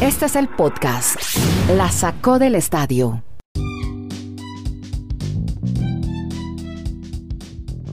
Este 0.00 0.26
es 0.26 0.36
el 0.36 0.48
podcast. 0.48 1.16
La 1.76 1.90
sacó 1.90 2.38
del 2.38 2.54
estadio. 2.54 3.22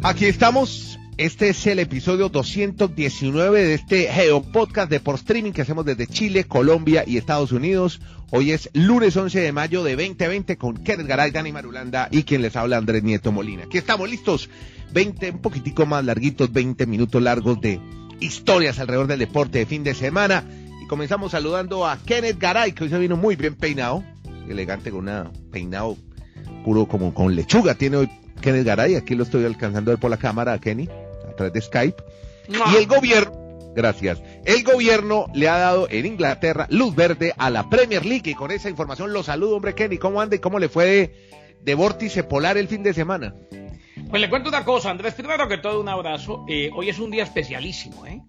Aquí 0.03 0.25
estamos. 0.25 0.99
Este 1.17 1.49
es 1.49 1.65
el 1.65 1.79
episodio 1.79 2.29
219 2.29 3.63
de 3.63 3.73
este 3.73 4.03
Geo 4.03 4.43
Podcast 4.43 4.89
de 4.89 4.99
por 4.99 5.15
streaming 5.15 5.51
que 5.51 5.63
hacemos 5.63 5.83
desde 5.83 6.05
Chile, 6.05 6.43
Colombia 6.43 7.03
y 7.07 7.17
Estados 7.17 7.51
Unidos. 7.51 8.01
Hoy 8.29 8.51
es 8.51 8.69
lunes 8.73 9.17
11 9.17 9.39
de 9.39 9.51
mayo 9.51 9.83
de 9.83 9.95
2020 9.95 10.57
con 10.57 10.77
Kenneth 10.77 11.07
Garay, 11.07 11.31
Dani 11.31 11.51
Marulanda 11.51 12.07
y 12.11 12.23
quien 12.23 12.41
les 12.43 12.55
habla 12.55 12.77
Andrés 12.77 13.01
Nieto 13.03 13.31
Molina. 13.31 13.63
Aquí 13.63 13.77
estamos 13.77 14.09
listos. 14.09 14.49
20, 14.93 15.31
un 15.31 15.41
poquitico 15.41 15.85
más 15.85 16.05
larguitos, 16.05 16.51
20 16.53 16.85
minutos 16.85 17.21
largos 17.21 17.59
de 17.59 17.79
historias 18.19 18.79
alrededor 18.79 19.07
del 19.07 19.19
deporte 19.19 19.59
de 19.59 19.65
fin 19.65 19.83
de 19.83 19.93
semana. 19.93 20.43
Comenzamos 20.87 21.31
saludando 21.31 21.85
a 21.85 21.97
Kenneth 21.97 22.39
Garay, 22.39 22.71
que 22.71 22.85
hoy 22.85 22.89
se 22.89 22.97
vino 22.97 23.17
muy 23.17 23.35
bien 23.35 23.55
peinado, 23.55 24.03
elegante 24.47 24.89
con 24.89 25.09
un 25.09 25.31
peinado 25.51 25.97
puro 26.63 26.87
como 26.87 27.13
con 27.13 27.35
lechuga. 27.35 27.75
Tiene 27.75 27.97
hoy 27.97 28.09
Kenneth 28.41 28.65
Garay, 28.65 28.95
aquí 28.95 29.13
lo 29.13 29.23
estoy 29.23 29.43
alcanzando 29.43 29.91
a 29.91 29.95
ver 29.95 29.99
por 29.99 30.09
la 30.09 30.17
cámara 30.17 30.53
a 30.53 30.59
Kenny, 30.59 30.87
a 31.29 31.35
través 31.35 31.51
de 31.51 31.61
Skype. 31.61 32.01
Y 32.71 32.75
el 32.77 32.87
gobierno, 32.87 33.33
gracias, 33.75 34.21
el 34.45 34.63
gobierno 34.63 35.27
le 35.33 35.49
ha 35.49 35.57
dado 35.57 35.89
en 35.89 36.05
Inglaterra 36.05 36.67
luz 36.69 36.95
verde 36.95 37.33
a 37.37 37.49
la 37.49 37.69
Premier 37.69 38.05
League 38.05 38.31
y 38.31 38.35
con 38.35 38.51
esa 38.51 38.69
información 38.69 39.11
lo 39.11 39.23
saludo, 39.23 39.57
hombre 39.57 39.75
Kenny, 39.75 39.97
¿cómo 39.97 40.21
anda 40.21 40.37
y 40.37 40.39
cómo 40.39 40.57
le 40.57 40.69
fue 40.69 40.85
de, 40.85 41.29
de 41.63 41.75
vórtice 41.75 42.23
polar 42.23 42.57
el 42.57 42.69
fin 42.69 42.81
de 42.83 42.93
semana? 42.93 43.35
Pues 44.09 44.21
le 44.21 44.29
cuento 44.29 44.47
una 44.47 44.63
cosa, 44.63 44.89
Andrés. 44.89 45.15
Primero 45.15 45.49
que 45.49 45.57
todo, 45.57 45.81
un 45.81 45.89
abrazo. 45.89 46.45
Eh, 46.47 46.69
hoy 46.73 46.87
es 46.87 46.97
un 46.97 47.11
día 47.11 47.23
especialísimo, 47.23 48.05
¿eh? 48.05 48.21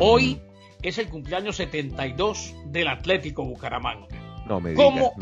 Hoy 0.00 0.40
es 0.82 0.98
el 0.98 1.08
cumpleaños 1.08 1.56
72 1.56 2.54
del 2.66 2.88
Atlético 2.88 3.44
Bucaramanga. 3.44 4.06
No 4.46 4.60
me 4.60 4.74
¿Cómo, 4.74 5.12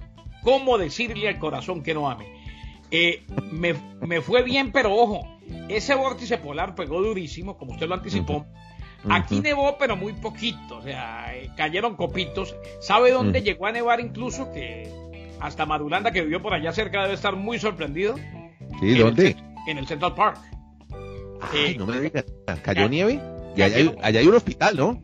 ¿Cómo 0.42 0.78
decirle 0.78 1.28
al 1.28 1.38
corazón 1.38 1.82
que 1.82 1.94
no 1.94 2.10
ame? 2.10 2.26
Eh, 2.90 3.24
me, 3.50 3.74
me, 4.00 4.20
fue 4.20 4.42
bien, 4.42 4.72
pero 4.72 4.94
ojo, 4.94 5.38
ese 5.68 5.94
vórtice 5.94 6.38
polar 6.38 6.74
pegó 6.74 7.02
durísimo, 7.02 7.58
como 7.58 7.72
usted 7.72 7.86
lo 7.86 7.94
anticipó. 7.94 8.46
Aquí 9.10 9.40
nevó, 9.40 9.76
pero 9.78 9.96
muy 9.96 10.12
poquito, 10.14 10.78
o 10.78 10.82
sea, 10.82 11.36
eh, 11.36 11.50
cayeron 11.56 11.96
copitos. 11.96 12.56
¿Sabe 12.80 13.12
dónde 13.12 13.42
llegó 13.42 13.66
a 13.66 13.72
nevar 13.72 14.00
incluso? 14.00 14.50
Que 14.52 14.90
hasta 15.40 15.66
Madulanda, 15.66 16.10
que 16.10 16.22
vivió 16.22 16.42
por 16.42 16.54
allá 16.54 16.72
cerca, 16.72 17.02
debe 17.02 17.14
estar 17.14 17.36
muy 17.36 17.58
sorprendido. 17.58 18.16
¿Sí? 18.80 18.98
¿Dónde? 18.98 19.36
en 19.68 19.78
el 19.78 19.86
Central 19.86 20.14
Park. 20.14 20.38
Ay, 21.52 21.76
no 21.76 21.86
me 21.86 22.00
digas, 22.00 22.24
¿cayó 22.62 22.88
nieve? 22.88 23.20
Y 23.54 23.62
allá 23.62 23.76
hay, 23.76 23.94
allá 24.02 24.20
hay, 24.20 24.26
un 24.26 24.34
hospital, 24.34 24.76
¿no? 24.76 25.02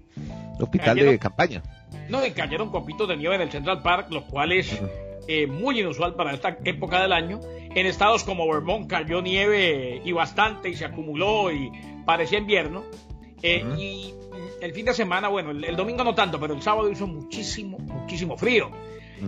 Hospital 0.59 0.97
de 0.97 1.19
campaña. 1.19 1.63
No, 2.09 2.25
y 2.25 2.33
cayeron 2.33 2.71
copitos 2.71 3.09
de 3.09 3.17
nieve 3.17 3.37
en 3.37 3.43
el 3.43 3.51
Central 3.51 3.83
Park, 3.83 4.09
lo 4.11 4.25
cual 4.25 4.53
es 4.53 4.81
eh, 5.27 5.47
muy 5.47 5.81
inusual 5.81 6.15
para 6.15 6.33
esta 6.33 6.59
época 6.65 7.01
del 7.01 7.13
año. 7.13 7.41
En 7.75 7.87
estados 7.87 8.25
como 8.25 8.47
Vermont 8.47 8.89
cayó 8.89 9.21
nieve 9.23 10.01
y 10.05 10.13
bastante 10.13 10.69
y 10.69 10.77
se 10.77 10.85
acumuló 10.85 11.51
y 11.51 11.71
parecía 12.05 12.39
invierno. 12.39 12.85
Eh, 13.43 13.65
y 13.77 14.15
el 14.61 14.73
fin 14.73 14.87
de 14.87 14.95
semana, 14.95 15.29
bueno, 15.29 15.51
el, 15.51 15.65
el, 15.65 15.77
domingo 15.77 16.05
no 16.05 16.15
tanto, 16.15 16.41
pero 16.41 16.55
el 16.55 16.63
sábado 16.63 16.91
hizo 16.91 17.07
muchísimo, 17.07 17.79
muchísimo 17.79 18.37
frío. 18.37 18.71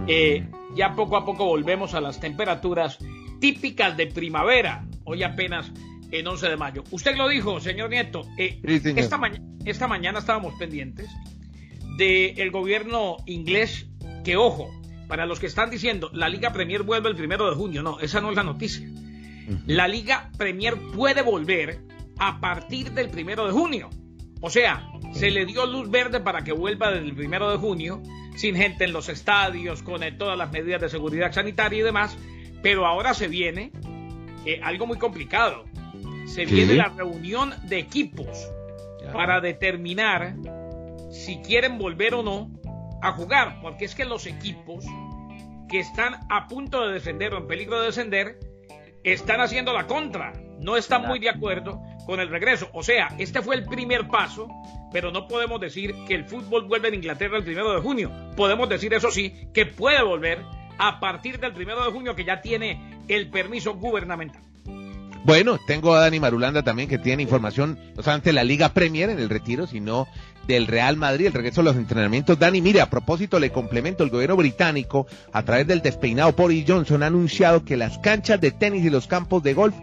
Eh, 0.06 0.44
ya 0.74 0.94
poco 0.94 1.16
a 1.16 1.24
poco 1.24 1.46
volvemos 1.46 1.94
a 1.94 2.00
las 2.00 2.20
temperaturas 2.20 2.98
típicas 3.40 3.96
de 3.96 4.06
primavera, 4.06 4.84
hoy 5.04 5.22
apenas 5.22 5.72
en 6.10 6.26
11 6.26 6.48
de 6.48 6.56
mayo. 6.56 6.84
Usted 6.90 7.16
lo 7.16 7.28
dijo, 7.28 7.60
señor 7.60 7.90
Nieto, 7.90 8.22
eh, 8.38 8.60
Sí, 8.66 8.80
señor. 8.80 8.98
esta, 8.98 9.18
ma 9.18 9.30
esta, 9.64 9.88
mañana 9.88 10.20
estábamos 10.20 10.54
pendientes 10.54 11.08
del 11.96 12.50
gobierno 12.50 13.16
inglés, 13.26 13.86
que 14.24 14.36
ojo, 14.36 14.70
para 15.08 15.26
los 15.26 15.40
que 15.40 15.46
están 15.46 15.70
diciendo, 15.70 16.10
la 16.12 16.28
Liga 16.28 16.52
Premier 16.52 16.82
vuelve 16.82 17.08
el 17.08 17.16
primero 17.16 17.48
de 17.48 17.56
junio, 17.56 17.82
no, 17.82 18.00
esa 18.00 18.20
no 18.20 18.30
es 18.30 18.36
la 18.36 18.42
noticia. 18.42 18.88
La 19.66 19.86
Liga 19.86 20.30
Premier 20.36 20.76
puede 20.94 21.22
volver 21.22 21.80
a 22.18 22.40
partir 22.40 22.92
del 22.92 23.08
primero 23.10 23.46
de 23.46 23.52
junio. 23.52 23.90
O 24.40 24.50
sea, 24.50 24.90
se 25.12 25.30
le 25.30 25.46
dio 25.46 25.66
luz 25.66 25.90
verde 25.90 26.20
para 26.20 26.42
que 26.42 26.52
vuelva 26.52 26.90
desde 26.90 27.06
el 27.06 27.14
primero 27.14 27.50
de 27.50 27.56
junio, 27.56 28.02
sin 28.36 28.56
gente 28.56 28.84
en 28.84 28.92
los 28.92 29.08
estadios, 29.08 29.82
con 29.82 30.02
eh, 30.02 30.12
todas 30.12 30.36
las 30.36 30.52
medidas 30.52 30.80
de 30.80 30.88
seguridad 30.88 31.32
sanitaria 31.32 31.78
y 31.78 31.82
demás, 31.82 32.18
pero 32.62 32.86
ahora 32.86 33.14
se 33.14 33.28
viene 33.28 33.70
eh, 34.44 34.60
algo 34.62 34.86
muy 34.86 34.98
complicado. 34.98 35.64
Se 36.26 36.44
viene 36.44 36.74
la 36.74 36.88
reunión 36.88 37.54
de 37.64 37.78
equipos 37.78 38.50
Ya. 39.02 39.12
para 39.12 39.40
determinar 39.40 40.34
si 41.10 41.38
quieren 41.38 41.78
volver 41.78 42.14
o 42.14 42.22
no 42.22 42.50
a 43.02 43.12
jugar, 43.12 43.58
porque 43.62 43.84
es 43.84 43.94
que 43.94 44.04
los 44.04 44.26
equipos 44.26 44.84
que 45.68 45.78
están 45.78 46.14
a 46.28 46.46
punto 46.48 46.86
de 46.86 46.94
descender 46.94 47.34
o 47.34 47.38
en 47.38 47.46
peligro 47.46 47.80
de 47.80 47.86
descender 47.86 48.38
están 49.04 49.40
haciendo 49.40 49.72
la 49.72 49.86
contra, 49.86 50.32
no 50.60 50.76
están 50.76 51.06
muy 51.06 51.18
de 51.18 51.30
acuerdo 51.30 51.80
con 52.06 52.20
el 52.20 52.28
regreso. 52.28 52.68
O 52.72 52.82
sea, 52.82 53.14
este 53.18 53.42
fue 53.42 53.56
el 53.56 53.64
primer 53.64 54.08
paso, 54.08 54.48
pero 54.92 55.10
no 55.12 55.28
podemos 55.28 55.60
decir 55.60 55.94
que 56.08 56.14
el 56.14 56.24
fútbol 56.24 56.66
vuelve 56.66 56.88
en 56.88 56.94
Inglaterra 56.94 57.36
el 57.36 57.44
primero 57.44 57.72
de 57.72 57.80
junio. 57.80 58.10
Podemos 58.36 58.68
decir, 58.68 58.92
eso 58.94 59.10
sí, 59.10 59.48
que 59.52 59.66
puede 59.66 60.02
volver 60.02 60.42
a 60.78 60.98
partir 61.00 61.38
del 61.38 61.52
primero 61.52 61.84
de 61.84 61.92
junio, 61.92 62.14
que 62.16 62.24
ya 62.24 62.40
tiene 62.40 63.00
el 63.08 63.30
permiso 63.30 63.74
gubernamental. 63.74 64.42
Bueno, 65.26 65.58
tengo 65.58 65.92
a 65.92 66.02
Dani 66.02 66.20
Marulanda 66.20 66.62
también 66.62 66.88
que 66.88 66.98
tiene 66.98 67.20
información 67.20 67.76
no 67.96 68.02
solamente 68.04 68.28
de 68.28 68.34
la 68.34 68.44
Liga 68.44 68.68
Premier 68.68 69.10
en 69.10 69.18
el 69.18 69.28
retiro, 69.28 69.66
sino 69.66 70.06
del 70.46 70.68
Real 70.68 70.96
Madrid, 70.96 71.26
el 71.26 71.32
regreso 71.32 71.62
a 71.62 71.64
los 71.64 71.74
entrenamientos. 71.74 72.38
Dani, 72.38 72.62
mire, 72.62 72.80
a 72.80 72.88
propósito, 72.88 73.40
le 73.40 73.50
complemento, 73.50 74.04
el 74.04 74.10
gobierno 74.10 74.36
británico, 74.36 75.08
a 75.32 75.42
través 75.42 75.66
del 75.66 75.82
despeinado 75.82 76.30
Boris 76.30 76.64
Johnson, 76.68 77.02
ha 77.02 77.06
anunciado 77.06 77.64
que 77.64 77.76
las 77.76 77.98
canchas 77.98 78.40
de 78.40 78.52
tenis 78.52 78.84
y 78.84 78.90
los 78.90 79.08
campos 79.08 79.42
de 79.42 79.54
golf 79.54 79.74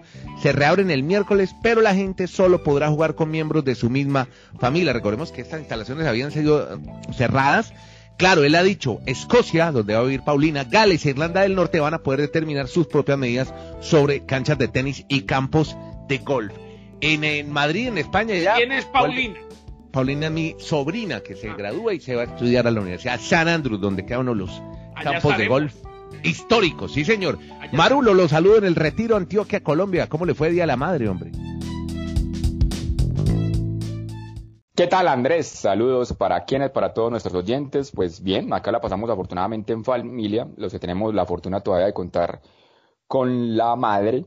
se 0.42 0.54
reabren 0.54 0.90
el 0.90 1.04
miércoles, 1.04 1.54
pero 1.62 1.82
la 1.82 1.94
gente 1.94 2.28
solo 2.28 2.64
podrá 2.64 2.88
jugar 2.88 3.16
con 3.16 3.30
miembros 3.30 3.66
de 3.66 3.76
su 3.76 3.90
misma 3.90 4.30
familia. 4.62 4.94
Recordemos 4.94 5.34
que 5.34 5.42
estas 5.42 5.60
instalaciones 5.60 6.08
habían 6.08 6.32
sido 6.32 6.74
eh, 6.74 6.78
cerradas. 7.18 7.74
Claro, 8.18 8.44
él 8.44 8.56
ha 8.56 8.64
dicho, 8.64 9.00
Escocia, 9.06 9.72
donde 9.72 9.94
va 9.96 10.02
a 10.02 10.04
vivir 10.04 10.22
Paulina, 10.24 10.64
Gales 10.64 11.06
e 11.06 11.10
Irlanda 11.10 11.42
del 11.42 11.56
Norte 11.56 11.80
van 11.80 11.94
a 11.96 12.00
poder 12.04 12.22
determinar 12.22 12.68
sus 12.68 12.88
propias 12.88 13.18
medidas 13.18 13.54
sobre 13.82 14.26
canchas 14.26 14.58
de 14.58 14.68
tenis 14.68 15.04
y 15.10 15.22
campos 15.22 15.76
de 16.08 16.20
golf. 16.20 16.54
En, 17.02 17.24
en 17.24 17.52
Madrid, 17.52 17.88
en 17.88 17.98
España 17.98 18.36
ya... 18.36 18.56
¿Quién 18.56 18.72
es 18.72 18.86
Paulina? 18.86 19.36
Paulina 19.92 20.28
es 20.28 20.32
mi 20.32 20.56
sobrina 20.60 21.20
que 21.22 21.36
se 21.36 21.50
Ah. 21.50 21.56
gradúa 21.58 21.94
y 21.94 22.00
se 22.00 22.16
va 22.16 22.22
a 22.22 22.26
estudiar 22.26 22.66
a 22.68 22.72
la 22.72 22.82
Universidad 22.82 23.20
San 23.20 23.48
Andrews, 23.48 23.82
donde 23.82 24.06
quedan 24.06 24.22
uno 24.22 24.32
de 24.34 24.38
los 24.38 24.62
Allá 24.96 25.14
campos 25.14 25.38
de 25.38 25.48
golf 25.48 25.74
históricos, 26.24 26.94
sí 26.94 27.04
señor. 27.04 27.38
Allá 27.60 27.72
Marulo, 27.74 28.14
lo 28.14 28.28
saludo 28.28 28.58
en 28.60 28.66
el 28.66 28.76
retiro 28.76 29.18
Antioquia, 29.18 29.62
Colombia. 29.62 30.08
¿Cómo 30.08 30.26
le 30.26 30.34
fue 30.34 30.50
Día 30.52 30.64
de 30.64 30.68
la 30.68 30.78
Madre, 30.78 31.10
hombre? 31.10 31.32
¿Qué 34.76 34.88
tal 34.88 35.08
Andrés? 35.08 35.46
Saludos 35.46 36.14
para 36.14 36.46
quienes, 36.46 36.72
para 36.72 36.96
todos 36.96 37.12
nuestros 37.12 37.36
oyentes. 37.36 37.92
Pues 37.92 38.24
bien, 38.24 38.52
acá 38.54 38.72
la 38.72 38.82
pasamos 38.82 39.08
afortunadamente 39.08 39.72
en 39.72 39.84
familia, 39.84 40.48
los 40.58 40.72
que 40.72 40.80
tenemos 40.80 41.14
la 41.14 41.28
fortuna 41.28 41.62
todavía 41.62 41.86
de 41.86 41.94
contar 41.94 42.42
con 43.06 43.56
la 43.56 43.76
madre. 43.76 44.26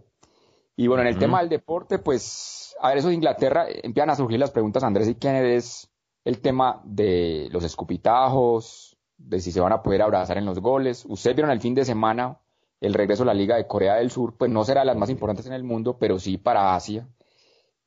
Y 0.76 0.86
bueno, 0.86 1.02
en 1.02 1.08
el 1.08 1.18
tema 1.18 1.40
del 1.40 1.48
deporte, 1.48 1.98
pues, 1.98 2.76
a 2.80 2.90
ver, 2.90 2.98
eso 2.98 3.08
de 3.08 3.14
Inglaterra, 3.14 3.68
eh, 3.68 3.80
empiezan 3.82 4.10
a 4.10 4.14
surgir 4.14 4.38
las 4.38 4.52
preguntas, 4.52 4.84
Andrés, 4.84 5.08
¿y 5.08 5.16
quién 5.16 5.34
es 5.34 5.90
el 6.24 6.40
tema 6.40 6.80
de 6.84 7.48
los 7.50 7.64
escupitajos, 7.64 8.96
de 9.16 9.40
si 9.40 9.50
se 9.50 9.60
van 9.60 9.72
a 9.72 9.82
poder 9.82 10.02
abrazar 10.02 10.38
en 10.38 10.46
los 10.46 10.60
goles? 10.60 11.06
Ustedes 11.08 11.34
vieron 11.34 11.50
el 11.50 11.60
fin 11.60 11.74
de 11.74 11.84
semana 11.84 12.38
el 12.80 12.94
regreso 12.94 13.24
a 13.24 13.26
la 13.26 13.34
Liga 13.34 13.56
de 13.56 13.66
Corea 13.66 13.96
del 13.96 14.12
Sur, 14.12 14.36
pues 14.36 14.48
no 14.48 14.64
será 14.64 14.82
de 14.82 14.86
las 14.86 14.96
más 14.96 15.10
importantes 15.10 15.46
en 15.46 15.54
el 15.54 15.64
mundo, 15.64 15.98
pero 15.98 16.20
sí 16.20 16.38
para 16.38 16.76
Asia. 16.76 17.08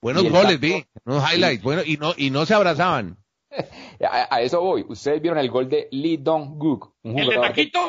Buenos 0.02 0.30
goles, 0.30 0.60
vi, 0.60 0.86
unos 1.06 1.24
highlights, 1.32 1.64
bueno, 1.64 1.82
y 1.86 1.98
no, 1.98 2.14
y 2.16 2.30
no 2.30 2.46
se 2.46 2.54
abrazaban. 2.54 3.18
A, 4.02 4.34
a 4.36 4.42
eso 4.42 4.62
voy. 4.62 4.86
Ustedes 4.88 5.22
vieron 5.22 5.40
el 5.40 5.50
gol 5.50 5.68
de 5.68 5.90
Lee 5.92 6.18
Dong-gook, 6.18 6.94
un 7.04 7.12
¿El 7.20 7.26
de 7.28 7.36
jugador 7.36 7.48
taquito? 7.50 7.80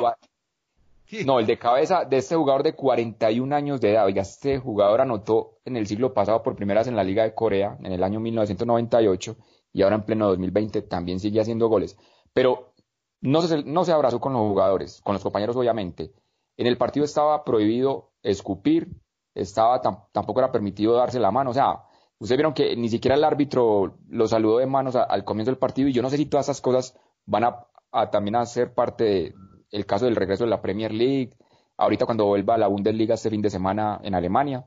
No, 1.24 1.38
el 1.38 1.46
de 1.46 1.58
cabeza 1.58 2.04
de 2.04 2.16
este 2.18 2.34
jugador 2.36 2.62
de 2.64 2.74
41 2.74 3.54
años 3.54 3.80
de 3.80 3.92
edad. 3.92 4.06
Oiga, 4.06 4.22
este 4.22 4.58
jugador 4.58 5.00
anotó 5.00 5.58
en 5.64 5.76
el 5.76 5.86
siglo 5.86 6.12
pasado 6.14 6.42
por 6.42 6.56
primera 6.56 6.80
vez 6.80 6.88
en 6.88 6.96
la 6.96 7.04
Liga 7.04 7.22
de 7.24 7.34
Corea, 7.34 7.76
en 7.82 7.92
el 7.92 8.02
año 8.02 8.20
1998, 8.20 9.36
y 9.72 9.82
ahora 9.82 9.96
en 9.96 10.02
pleno 10.02 10.28
2020 10.28 10.82
también 10.82 11.20
sigue 11.20 11.40
haciendo 11.40 11.68
goles. 11.68 11.96
Pero 12.32 12.72
no 13.20 13.42
se, 13.42 13.62
no 13.64 13.84
se 13.84 13.92
abrazó 13.92 14.20
con 14.20 14.32
los 14.32 14.42
jugadores, 14.42 15.00
con 15.02 15.14
los 15.14 15.22
compañeros 15.22 15.56
obviamente. 15.56 16.12
En 16.56 16.66
el 16.66 16.76
partido 16.76 17.04
estaba 17.04 17.44
prohibido 17.44 18.12
escupir, 18.22 18.88
estaba 19.34 19.80
tam- 19.82 20.06
tampoco 20.12 20.40
era 20.40 20.50
permitido 20.52 20.94
darse 20.94 21.18
la 21.20 21.30
mano. 21.32 21.50
O 21.50 21.54
sea, 21.54 21.82
ustedes 22.20 22.38
vieron 22.38 22.54
que 22.54 22.76
ni 22.76 22.88
siquiera 22.88 23.16
el 23.16 23.24
árbitro 23.24 23.98
lo 24.08 24.28
saludó 24.28 24.58
de 24.58 24.66
manos 24.66 24.94
al 24.94 25.24
comienzo 25.24 25.50
del 25.50 25.58
partido 25.58 25.88
y 25.88 25.92
yo 25.92 26.02
no 26.02 26.10
sé 26.10 26.18
si 26.18 26.26
todas 26.26 26.46
esas 26.46 26.60
cosas 26.60 26.96
van 27.26 27.44
a, 27.44 28.10
también 28.10 28.36
a 28.36 28.46
ser 28.46 28.74
parte 28.74 29.04
de, 29.04 29.34
el 29.72 29.86
caso 29.86 30.04
del 30.04 30.16
regreso 30.16 30.44
de 30.44 30.50
la 30.50 30.62
Premier 30.62 30.92
League, 30.92 31.30
ahorita 31.76 32.04
cuando 32.04 32.26
vuelva 32.26 32.54
a 32.54 32.58
la 32.58 32.66
Bundesliga 32.66 33.14
este 33.14 33.30
fin 33.30 33.42
de 33.42 33.50
semana 33.50 34.00
en 34.04 34.14
Alemania. 34.14 34.66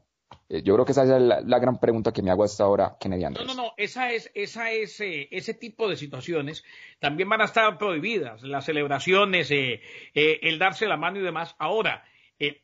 Eh, 0.50 0.64
yo 0.64 0.74
creo 0.74 0.86
que 0.86 0.94
esa 0.94 1.04
es 1.04 1.22
la, 1.22 1.60
gran 1.60 1.80
pregunta 1.80 2.12
que 2.12 2.24
me 2.24 2.32
hago 2.32 2.44
hasta 2.44 2.64
ahora, 2.64 2.98
Kennedy 3.00 3.24
Andrés. 3.24 3.46
No, 3.46 3.54
no, 3.54 3.64
no, 3.64 3.74
esa 3.78 4.12
es, 4.12 4.32
esa 4.34 4.72
es, 4.72 5.00
eh, 5.00 5.28
ese 5.32 5.54
tipo 5.54 5.88
de 5.88 5.96
situaciones 5.96 6.64
también 7.00 7.30
van 7.30 7.42
a 7.42 7.46
estar 7.46 7.78
prohibidas, 7.78 8.42
las 8.42 8.66
celebraciones, 8.66 9.52
eh, 9.52 9.82
el 10.14 10.58
darse 10.58 10.88
la 10.88 10.98
mano 10.98 11.20
y 11.20 11.24
demás. 11.24 11.56
Ahora, 11.60 12.04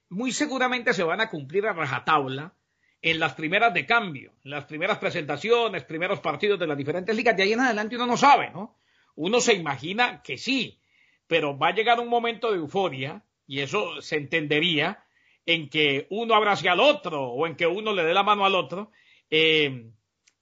muy 0.10 0.32
seguramente 0.32 0.94
se 0.94 1.04
van 1.04 1.22
a 1.22 1.30
cumplir 1.30 1.68
a 1.68 1.74
rajatabla 1.74 2.54
en 3.02 3.20
las 3.20 3.34
primeras 3.34 3.74
de 3.74 3.86
cambio, 3.86 4.34
en 4.44 4.52
las 4.52 4.66
primeras 4.66 4.98
presentaciones, 4.98 5.84
primeros 5.86 6.20
partidos 6.20 6.60
de 6.60 6.68
las 6.68 6.78
diferentes 6.78 7.16
ligas. 7.16 7.36
De 7.36 7.44
ahí 7.44 7.54
en 7.54 7.62
adelante 7.62 7.96
uno 7.96 8.06
no 8.06 8.18
sabe, 8.18 8.50
¿no? 8.52 8.78
Uno 9.16 9.40
se 9.40 9.54
imagina 9.54 10.22
que 10.22 10.38
sí, 10.38 10.80
pero 11.28 11.58
va 11.58 11.70
a 11.70 11.76
llegar 11.76 12.00
un 12.00 12.08
momento 12.08 12.52
de 12.52 12.58
euforia, 12.58 13.24
y 13.48 13.62
eso 13.62 14.02
se 14.02 14.18
entendería, 14.18 15.04
en 15.46 15.70
que 15.70 16.08
uno 16.10 16.36
abrace 16.36 16.70
al 16.70 16.80
otro 16.80 17.24
o 17.24 17.48
en 17.48 17.56
que 17.56 17.66
uno 17.66 17.94
le 17.94 18.04
dé 18.04 18.14
la 18.14 18.24
mano 18.24 18.46
al 18.46 18.56
otro. 18.56 18.92
Eh, 19.30 19.92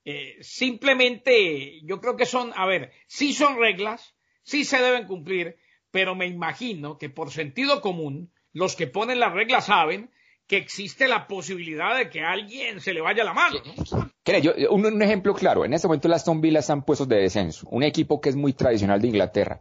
eh, 0.04 0.36
simplemente 0.40 1.80
yo 1.82 2.00
creo 2.00 2.16
que 2.16 2.26
son, 2.26 2.52
a 2.54 2.66
ver, 2.66 2.92
sí 3.06 3.32
son 3.32 3.58
reglas, 3.58 4.14
sí 4.42 4.64
se 4.64 4.82
deben 4.82 5.06
cumplir, 5.06 5.56
pero 5.90 6.14
me 6.14 6.26
imagino 6.26 6.98
que 6.98 7.08
por 7.08 7.30
sentido 7.30 7.80
común 7.80 8.32
los 8.52 8.76
que 8.76 8.86
ponen 8.86 9.20
las 9.20 9.32
reglas 9.32 9.66
saben 9.66 10.10
que 10.48 10.56
existe 10.56 11.06
la 11.06 11.28
posibilidad 11.28 11.96
de 11.96 12.10
que 12.10 12.22
a 12.22 12.32
alguien 12.32 12.80
se 12.80 12.92
le 12.92 13.00
vaya 13.00 13.22
la 13.22 13.34
mano. 13.34 13.58
Yo, 14.42 14.52
un, 14.70 14.84
un, 14.84 15.02
ejemplo 15.02 15.34
claro, 15.34 15.64
en 15.64 15.74
este 15.74 15.86
momento 15.86 16.08
las 16.08 16.22
Aston 16.22 16.40
Villa 16.40 16.58
están 16.58 16.84
puestos 16.84 17.08
de 17.08 17.16
descenso, 17.16 17.68
un 17.70 17.82
equipo 17.82 18.20
que 18.20 18.30
es 18.30 18.36
muy 18.36 18.52
tradicional 18.52 19.00
de 19.00 19.08
Inglaterra. 19.08 19.60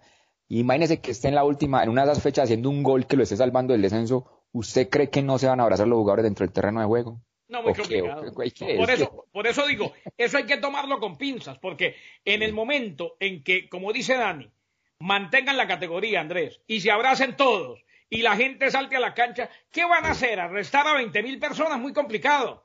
Imagínese 0.50 1.00
que 1.00 1.12
esté 1.12 1.28
en 1.28 1.36
la 1.36 1.44
última, 1.44 1.84
en 1.84 1.90
una 1.90 2.06
de 2.06 2.12
esas 2.12 2.24
fechas 2.24 2.46
haciendo 2.46 2.70
un 2.70 2.82
gol 2.82 3.06
que 3.06 3.18
lo 3.18 3.24
esté 3.24 3.36
salvando 3.36 3.74
del 3.74 3.82
descenso 3.82 4.38
¿usted 4.52 4.90
cree 4.90 5.10
que 5.10 5.22
no 5.22 5.38
se 5.38 5.48
van 5.48 5.60
a 5.60 5.64
abrazar 5.64 5.88
los 5.88 5.98
jugadores 5.98 6.24
dentro 6.24 6.46
del 6.46 6.54
terreno 6.54 6.80
de 6.80 6.86
juego? 6.86 7.22
No, 7.48 7.64
muy 7.64 7.74
complicado. 7.74 8.34
por, 8.76 8.92
eso, 8.92 9.26
por 9.32 9.48
eso 9.48 9.68
digo, 9.68 9.94
eso 10.18 10.38
hay 10.38 10.46
que 10.46 10.58
tomarlo 10.58 11.00
con 11.00 11.18
pinzas, 11.18 11.58
porque 11.60 11.96
en 12.26 12.44
el 12.44 12.54
momento 12.54 13.16
en 13.20 13.44
que, 13.44 13.70
como 13.70 13.94
dice 13.94 14.18
Dani, 14.18 14.52
mantengan 15.00 15.56
la 15.56 15.68
categoría, 15.68 16.20
Andrés, 16.20 16.62
y 16.68 16.82
se 16.82 16.92
abracen 16.92 17.38
todos, 17.38 17.86
y 18.10 18.22
la 18.22 18.36
gente 18.36 18.72
salte 18.72 18.96
a 18.96 19.00
la 19.00 19.14
cancha, 19.14 19.50
¿qué 19.72 19.84
van 19.86 20.06
a 20.06 20.12
hacer? 20.12 20.40
¿Arrestar 20.40 20.88
a 20.88 20.94
20 20.94 21.24
mil 21.24 21.40
personas? 21.40 21.80
Muy 21.80 21.94
complicado. 21.94 22.64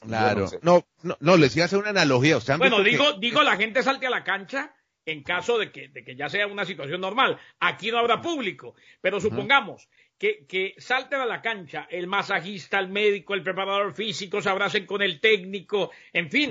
Claro. 0.00 0.50
No, 0.62 0.84
no, 1.02 1.16
no, 1.20 1.36
les 1.36 1.54
iba 1.54 1.64
a 1.64 1.66
hacer 1.66 1.78
una 1.78 1.90
analogía. 1.90 2.38
bueno, 2.58 2.82
digo, 2.82 3.12
digo, 3.14 3.42
la 3.42 3.56
gente 3.56 3.82
salte 3.82 4.06
a 4.06 4.10
la 4.10 4.24
cancha 4.24 4.74
en 5.06 5.22
caso 5.22 5.58
de 5.58 5.72
que, 5.72 5.88
de 5.88 6.04
que 6.04 6.16
ya 6.16 6.28
sea 6.28 6.46
una 6.46 6.64
situación 6.64 7.00
normal. 7.00 7.38
Aquí 7.58 7.90
no 7.90 7.98
habrá 7.98 8.20
público, 8.20 8.74
pero 9.00 9.20
supongamos 9.20 9.88
que, 10.18 10.46
que, 10.46 10.74
salten 10.78 11.20
a 11.20 11.26
la 11.26 11.40
cancha 11.40 11.86
el 11.90 12.06
masajista, 12.06 12.78
el 12.78 12.88
médico, 12.88 13.34
el 13.34 13.42
preparador 13.42 13.94
físico, 13.94 14.42
se 14.42 14.50
abracen 14.50 14.86
con 14.86 15.02
el 15.02 15.20
técnico, 15.20 15.90
en 16.12 16.30
fin. 16.30 16.50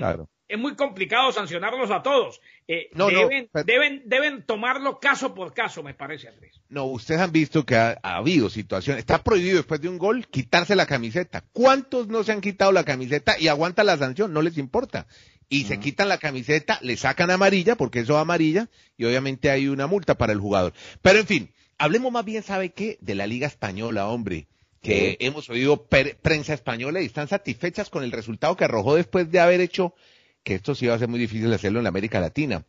Es 0.49 0.57
muy 0.57 0.75
complicado 0.75 1.31
sancionarlos 1.31 1.91
a 1.91 2.01
todos. 2.01 2.41
Eh, 2.67 2.89
deben, 2.93 3.49
deben, 3.65 4.01
deben 4.05 4.43
tomarlo 4.45 4.99
caso 4.99 5.33
por 5.35 5.53
caso, 5.53 5.83
me 5.83 5.93
parece, 5.93 6.27
Andrés. 6.27 6.59
No, 6.69 6.85
ustedes 6.85 7.21
han 7.21 7.31
visto 7.31 7.65
que 7.65 7.75
ha, 7.75 7.99
habido 8.01 8.49
situaciones. 8.49 8.99
Está 8.99 9.23
prohibido 9.23 9.57
después 9.57 9.79
de 9.79 9.89
un 9.89 9.99
gol 9.99 10.27
quitarse 10.27 10.75
la 10.75 10.87
camiseta. 10.87 11.45
¿Cuántos 11.53 12.07
no 12.07 12.23
se 12.23 12.31
han 12.31 12.41
quitado 12.41 12.71
la 12.71 12.83
camiseta 12.83 13.39
y 13.39 13.47
aguantan 13.47 13.85
la 13.85 13.97
sanción? 13.97 14.33
No 14.33 14.41
les 14.41 14.57
importa 14.57 15.05
y 15.49 15.63
se 15.65 15.79
quitan 15.79 16.09
la 16.09 16.19
camiseta, 16.19 16.77
le 16.83 16.95
sacan 16.95 17.31
amarilla, 17.31 17.75
porque 17.75 18.01
eso 18.01 18.13
es 18.13 18.19
amarilla, 18.19 18.69
y 18.97 19.05
obviamente 19.05 19.49
hay 19.49 19.67
una 19.67 19.87
multa 19.87 20.15
para 20.15 20.31
el 20.31 20.39
jugador. 20.39 20.73
Pero 21.01 21.19
en 21.19 21.25
fin, 21.25 21.51
hablemos 21.79 22.11
más 22.11 22.23
bien, 22.23 22.43
¿sabe 22.43 22.69
qué? 22.69 22.99
De 23.01 23.15
la 23.15 23.25
Liga 23.25 23.47
Española, 23.47 24.07
hombre, 24.07 24.47
que 24.81 25.17
hemos 25.19 25.49
oído 25.49 25.87
prensa 25.87 26.53
española 26.53 27.01
y 27.01 27.05
están 27.05 27.27
satisfechas 27.27 27.89
con 27.89 28.03
el 28.03 28.11
resultado 28.11 28.55
que 28.55 28.63
arrojó 28.63 28.95
después 28.95 29.29
de 29.31 29.39
haber 29.39 29.59
hecho, 29.59 29.93
que 30.43 30.55
esto 30.55 30.75
sí 30.75 30.87
va 30.87 30.95
a 30.95 30.99
ser 30.99 31.07
muy 31.07 31.19
difícil 31.19 31.51
hacerlo 31.53 31.79
en 31.79 31.87
América 31.87 32.19
Latina, 32.19 32.65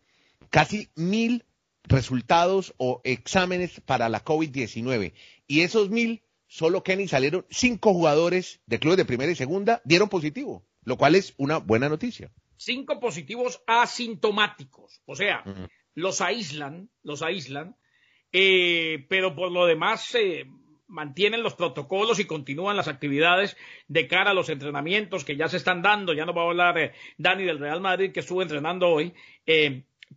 casi 0.50 0.90
mil 0.94 1.44
resultados 1.84 2.74
o 2.76 3.00
exámenes 3.04 3.80
para 3.80 4.08
la 4.08 4.24
COVID-19. 4.24 5.12
Y 5.46 5.60
esos 5.60 5.90
mil, 5.90 6.22
solo 6.46 6.82
Kenny 6.82 7.08
salieron 7.08 7.46
cinco 7.50 7.92
jugadores 7.92 8.60
de 8.66 8.78
clubes 8.78 8.98
de 8.98 9.04
primera 9.04 9.32
y 9.32 9.36
segunda, 9.36 9.80
dieron 9.84 10.08
positivo, 10.08 10.64
lo 10.84 10.96
cual 10.96 11.14
es 11.14 11.34
una 11.36 11.58
buena 11.58 11.88
noticia. 11.88 12.30
Cinco 12.56 13.00
positivos 13.00 13.62
asintomáticos, 13.66 15.00
o 15.06 15.16
sea, 15.16 15.42
los 15.94 16.20
aíslan, 16.20 16.90
los 17.02 17.22
aíslan, 17.22 17.76
eh, 18.32 19.06
pero 19.08 19.34
por 19.34 19.50
lo 19.50 19.66
demás 19.66 20.14
eh, 20.14 20.44
mantienen 20.90 21.42
los 21.42 21.54
protocolos 21.54 22.18
y 22.18 22.26
continúan 22.26 22.76
las 22.76 22.88
actividades 22.88 23.56
de 23.88 24.06
cara 24.06 24.32
a 24.32 24.34
los 24.34 24.48
entrenamientos 24.48 25.24
que 25.24 25.36
ya 25.36 25.48
se 25.48 25.56
están 25.56 25.82
dando. 25.82 26.12
Ya 26.12 26.26
no 26.26 26.34
va 26.34 26.42
a 26.42 26.46
hablar 26.46 26.78
eh, 26.78 26.92
Dani 27.16 27.44
del 27.44 27.58
Real 27.58 27.80
Madrid 27.80 28.12
que 28.12 28.20
estuvo 28.20 28.42
entrenando 28.42 28.88
hoy, 28.88 29.14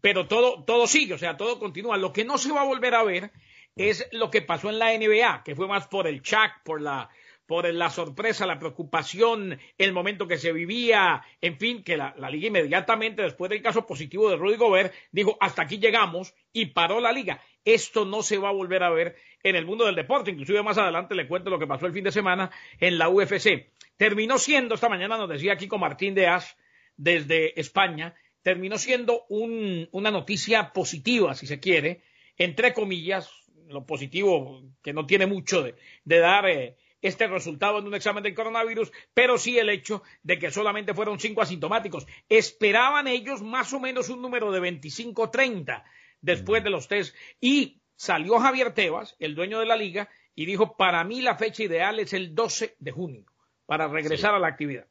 pero 0.01 0.27
todo, 0.27 0.63
todo 0.63 0.87
sigue, 0.87 1.13
o 1.13 1.17
sea, 1.17 1.37
todo 1.37 1.59
continúa. 1.59 1.97
Lo 1.97 2.11
que 2.11 2.25
no 2.25 2.37
se 2.37 2.51
va 2.51 2.61
a 2.61 2.65
volver 2.65 2.95
a 2.95 3.03
ver 3.03 3.31
es 3.75 4.07
lo 4.11 4.29
que 4.29 4.41
pasó 4.41 4.69
en 4.69 4.79
la 4.79 4.97
NBA, 4.97 5.43
que 5.43 5.55
fue 5.55 5.67
más 5.67 5.87
por 5.87 6.07
el 6.07 6.21
chat, 6.21 6.51
por 6.63 6.81
la 6.81 7.09
por 7.45 7.71
la 7.71 7.89
sorpresa, 7.89 8.45
la 8.45 8.57
preocupación, 8.57 9.59
el 9.77 9.91
momento 9.91 10.27
que 10.27 10.37
se 10.37 10.53
vivía, 10.53 11.23
en 11.41 11.57
fin, 11.57 11.83
que 11.83 11.97
la, 11.97 12.13
liga 12.31 12.47
inmediatamente 12.47 13.21
después 13.21 13.49
del 13.49 13.61
caso 13.61 13.85
positivo 13.85 14.29
de 14.29 14.37
Rudy 14.37 14.55
Gobert 14.55 14.93
dijo 15.11 15.37
hasta 15.39 15.63
aquí 15.63 15.77
llegamos 15.77 16.33
y 16.53 16.67
paró 16.67 17.01
la 17.01 17.11
liga. 17.11 17.41
Esto 17.65 18.05
no 18.05 18.21
se 18.21 18.37
va 18.37 18.49
a 18.49 18.53
volver 18.53 18.83
a 18.83 18.89
ver 18.89 19.15
en 19.41 19.55
el 19.55 19.65
mundo 19.65 19.85
del 19.85 19.95
deporte. 19.95 20.31
Inclusive 20.31 20.63
más 20.63 20.77
adelante 20.77 21.15
le 21.15 21.27
cuento 21.27 21.49
lo 21.49 21.59
que 21.59 21.67
pasó 21.67 21.87
el 21.87 21.93
fin 21.93 22.03
de 22.03 22.11
semana 22.11 22.51
en 22.79 22.97
la 22.97 23.09
UFC. 23.09 23.71
Terminó 23.97 24.37
siendo, 24.37 24.75
esta 24.75 24.89
mañana 24.89 25.17
nos 25.17 25.29
decía 25.29 25.57
Kiko 25.57 25.77
Martín 25.77 26.13
de 26.13 26.27
As 26.27 26.55
desde 26.95 27.59
España, 27.59 28.15
terminó 28.41 28.77
siendo 28.77 29.25
una 29.29 30.11
noticia 30.11 30.71
positiva, 30.73 31.33
si 31.33 31.47
se 31.47 31.59
quiere, 31.59 32.03
entre 32.37 32.73
comillas, 32.73 33.29
lo 33.67 33.85
positivo 33.85 34.61
que 34.81 34.93
no 34.93 35.05
tiene 35.05 35.25
mucho 35.25 35.63
de, 35.63 35.75
dar 36.03 36.47
eh, 36.47 36.75
este 37.01 37.27
resultado 37.27 37.79
en 37.79 37.87
un 37.87 37.95
examen 37.95 38.23
del 38.23 38.35
coronavirus, 38.35 38.91
pero 39.13 39.37
sí 39.37 39.57
el 39.57 39.69
hecho 39.69 40.03
de 40.21 40.37
que 40.37 40.51
solamente 40.51 40.93
fueron 40.93 41.19
cinco 41.19 41.41
asintomáticos. 41.41 42.05
Esperaban 42.29 43.07
ellos 43.07 43.41
más 43.41 43.71
o 43.73 43.79
menos 43.79 44.09
un 44.09 44.21
número 44.21 44.51
de 44.51 44.61
25-30 44.61 45.83
después 46.23 46.63
de 46.63 46.71
los 46.71 46.87
test. 46.87 47.15
Y 47.39 47.81
salió 47.95 48.39
Javier 48.39 48.73
Tebas, 48.73 49.15
el 49.19 49.35
dueño 49.35 49.59
de 49.59 49.67
la 49.67 49.75
liga, 49.75 50.09
y 50.33 50.47
dijo, 50.47 50.75
para 50.75 51.03
mí 51.03 51.21
la 51.21 51.35
fecha 51.35 51.61
ideal 51.61 51.99
es 51.99 52.13
el 52.13 52.33
12 52.33 52.77
de 52.79 52.91
junio 52.91 53.25
para 53.67 53.87
regresar 53.87 54.33
a 54.33 54.39
la 54.39 54.47
actividad. 54.47 54.85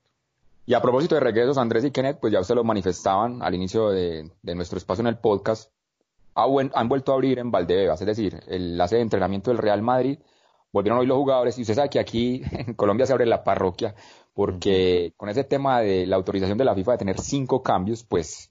Y 0.64 0.74
a 0.74 0.80
propósito 0.80 1.16
de 1.16 1.20
regresos, 1.20 1.58
Andrés 1.58 1.84
y 1.84 1.90
Kenneth, 1.90 2.18
pues 2.20 2.32
ya 2.32 2.38
ustedes 2.38 2.56
lo 2.56 2.64
manifestaban 2.64 3.42
al 3.42 3.54
inicio 3.54 3.88
de, 3.90 4.30
nuestro 4.42 4.78
espacio 4.78 5.02
en 5.02 5.08
el 5.08 5.18
podcast, 5.18 5.72
han 6.34 6.88
vuelto 6.88 7.10
a 7.10 7.16
abrir 7.16 7.40
en 7.40 7.50
Valdebebas, 7.50 8.00
es 8.00 8.06
decir, 8.06 8.40
el 8.46 8.72
enlace 8.72 8.96
de 8.96 9.02
entrenamiento 9.02 9.50
del 9.50 9.58
Real 9.58 9.82
Madrid. 9.82 10.18
Volvieron 10.70 11.00
hoy 11.00 11.06
los 11.06 11.18
jugadores 11.18 11.58
y 11.58 11.62
usted 11.62 11.74
sabe 11.74 11.90
que 11.90 11.98
aquí 11.98 12.42
en 12.52 12.74
Colombia 12.74 13.04
se 13.04 13.12
abre 13.12 13.26
la 13.26 13.44
parroquia 13.44 13.94
porque 14.32 15.12
con 15.16 15.28
ese 15.28 15.44
tema 15.44 15.80
de 15.80 16.06
la 16.06 16.16
autorización 16.16 16.56
de 16.56 16.64
la 16.64 16.74
FIFA 16.74 16.92
de 16.92 16.98
tener 16.98 17.20
cinco 17.20 17.62
cambios, 17.62 18.04
pues 18.04 18.48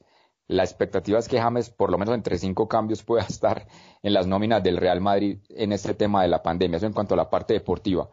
la 0.47 0.63
expectativa 0.63 1.19
es 1.19 1.27
que 1.27 1.39
James 1.39 1.69
por 1.69 1.91
lo 1.91 1.97
menos 1.97 2.13
entre 2.15 2.37
cinco 2.37 2.67
cambios 2.67 3.03
pueda 3.03 3.23
estar 3.23 3.67
en 4.03 4.13
las 4.13 4.27
nóminas 4.27 4.63
del 4.63 4.77
Real 4.77 5.01
Madrid 5.01 5.39
en 5.49 5.71
este 5.71 5.93
tema 5.93 6.21
de 6.23 6.27
la 6.27 6.43
pandemia, 6.43 6.77
eso 6.77 6.85
en 6.85 6.93
cuanto 6.93 7.13
a 7.13 7.17
la 7.17 7.29
parte 7.29 7.53
deportiva. 7.53 8.09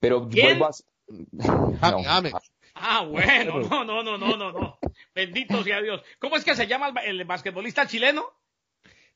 Pero 0.00 0.26
vuelvo 0.26 0.66
a... 0.66 0.70
James. 2.04 2.34
Ah, 2.74 3.04
bueno, 3.04 3.60
no, 3.60 3.84
no, 3.84 4.02
no, 4.02 4.16
no, 4.16 4.36
no, 4.36 4.52
no. 4.52 4.78
Bendito 5.14 5.62
sea 5.62 5.82
Dios. 5.82 6.02
¿Cómo 6.18 6.36
es 6.36 6.44
que 6.44 6.56
se 6.56 6.66
llama 6.66 6.92
el, 7.04 7.24
basquetbolista 7.24 7.86
chileno? 7.86 8.24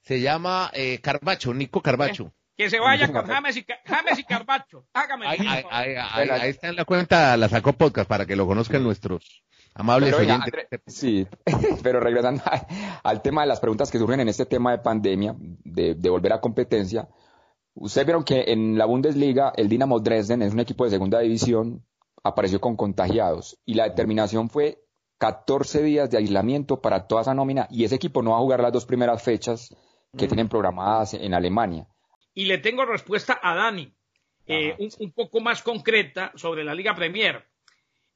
Se 0.02 0.20
llama 0.20 0.70
eh, 0.74 1.00
Carbacho, 1.00 1.54
Nico 1.54 1.80
Carbacho. 1.80 2.32
Que 2.56 2.70
se 2.70 2.78
vaya 2.78 3.10
con 3.12 3.26
James 3.26 3.56
y, 3.56 3.66
James 3.84 4.18
y 4.18 4.24
Carbacho. 4.24 4.86
Hágame. 4.92 5.26
Ahí, 5.26 5.46
ahí, 5.70 6.50
está 6.50 6.68
en 6.68 6.76
la 6.76 6.84
cuenta, 6.84 7.36
la 7.36 7.48
sacó 7.48 7.72
podcast 7.72 8.08
para 8.08 8.24
que 8.24 8.36
lo 8.36 8.46
conozcan 8.46 8.82
nuestros 8.82 9.42
amables 9.76 10.14
oyentes. 10.14 10.52
sí, 10.86 11.26
pero 11.82 12.00
regresando 12.00 12.42
al 13.02 13.22
tema 13.22 13.42
de 13.42 13.48
las 13.48 13.60
preguntas 13.60 13.90
que 13.90 13.98
surgen 13.98 14.20
en 14.20 14.28
este 14.28 14.46
tema 14.46 14.72
de 14.72 14.78
pandemia, 14.78 15.34
de, 15.38 16.10
volver 16.10 16.32
a 16.32 16.40
competencia. 16.40 17.08
Ustedes 17.74 18.06
vieron 18.06 18.24
que 18.24 18.44
en 18.48 18.78
la 18.78 18.86
Bundesliga 18.86 19.52
el 19.56 19.68
Dinamo 19.68 20.00
Dresden 20.00 20.42
es 20.42 20.52
un 20.52 20.60
equipo 20.60 20.84
de 20.84 20.90
segunda 20.90 21.20
división, 21.20 21.84
apareció 22.22 22.60
con 22.60 22.76
contagiados 22.76 23.58
y 23.64 23.74
la 23.74 23.84
determinación 23.84 24.48
fue 24.48 24.82
14 25.18 25.82
días 25.82 26.10
de 26.10 26.18
aislamiento 26.18 26.80
para 26.80 27.06
toda 27.06 27.22
esa 27.22 27.34
nómina 27.34 27.68
y 27.70 27.84
ese 27.84 27.94
equipo 27.94 28.22
no 28.22 28.30
va 28.30 28.36
a 28.38 28.40
jugar 28.40 28.60
las 28.60 28.72
dos 28.72 28.86
primeras 28.86 29.22
fechas 29.22 29.74
que 30.16 30.24
mm. 30.24 30.28
tienen 30.28 30.48
programadas 30.48 31.14
en 31.14 31.34
Alemania 31.34 31.86
y 32.36 32.44
le 32.44 32.58
tengo 32.58 32.84
respuesta 32.84 33.40
a 33.42 33.54
Dani, 33.54 33.92
eh, 34.46 34.76
un, 35.00 35.10
poco 35.12 35.40
más 35.40 35.62
concreta 35.62 36.30
sobre 36.36 36.62
la 36.62 36.74
Liga 36.74 36.94
Premier. 36.94 37.42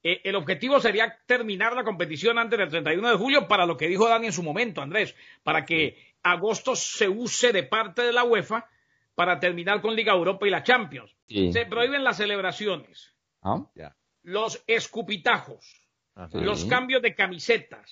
Eh, 0.02 0.20
el 0.24 0.34
objetivo 0.36 0.80
sería 0.80 1.18
terminar 1.26 1.74
la 1.74 1.84
competición 1.84 2.38
antes 2.38 2.58
del 2.58 2.70
31 2.70 3.10
de 3.10 3.16
julio, 3.16 3.48
para 3.48 3.66
lo 3.66 3.76
que 3.76 3.88
dijo 3.88 4.08
Dani 4.08 4.26
en 4.26 4.32
su 4.32 4.42
momento, 4.42 4.80
Andrés, 4.80 5.14
para 5.42 5.64
que 5.64 6.14
agosto 6.22 6.74
se 6.76 7.08
use 7.08 7.52
de 7.52 7.62
parte 7.62 8.02
de 8.02 8.12
la 8.12 8.24
UEFA 8.24 8.68
para 9.14 9.38
terminar 9.38 9.80
con 9.80 9.94
Liga 9.94 10.12
Europa 10.12 10.46
y 10.46 10.50
la 10.50 10.62
Champions. 10.62 11.14
Se 11.28 11.66
prohíben 11.66 12.04
las 12.04 12.16
celebraciones. 12.16 13.14
¿Ah? 13.42 13.64
los 14.22 14.62
escupitajos, 14.66 15.88
los 16.32 16.64
cambios 16.66 17.02
de 17.02 17.14
camisetas, 17.14 17.90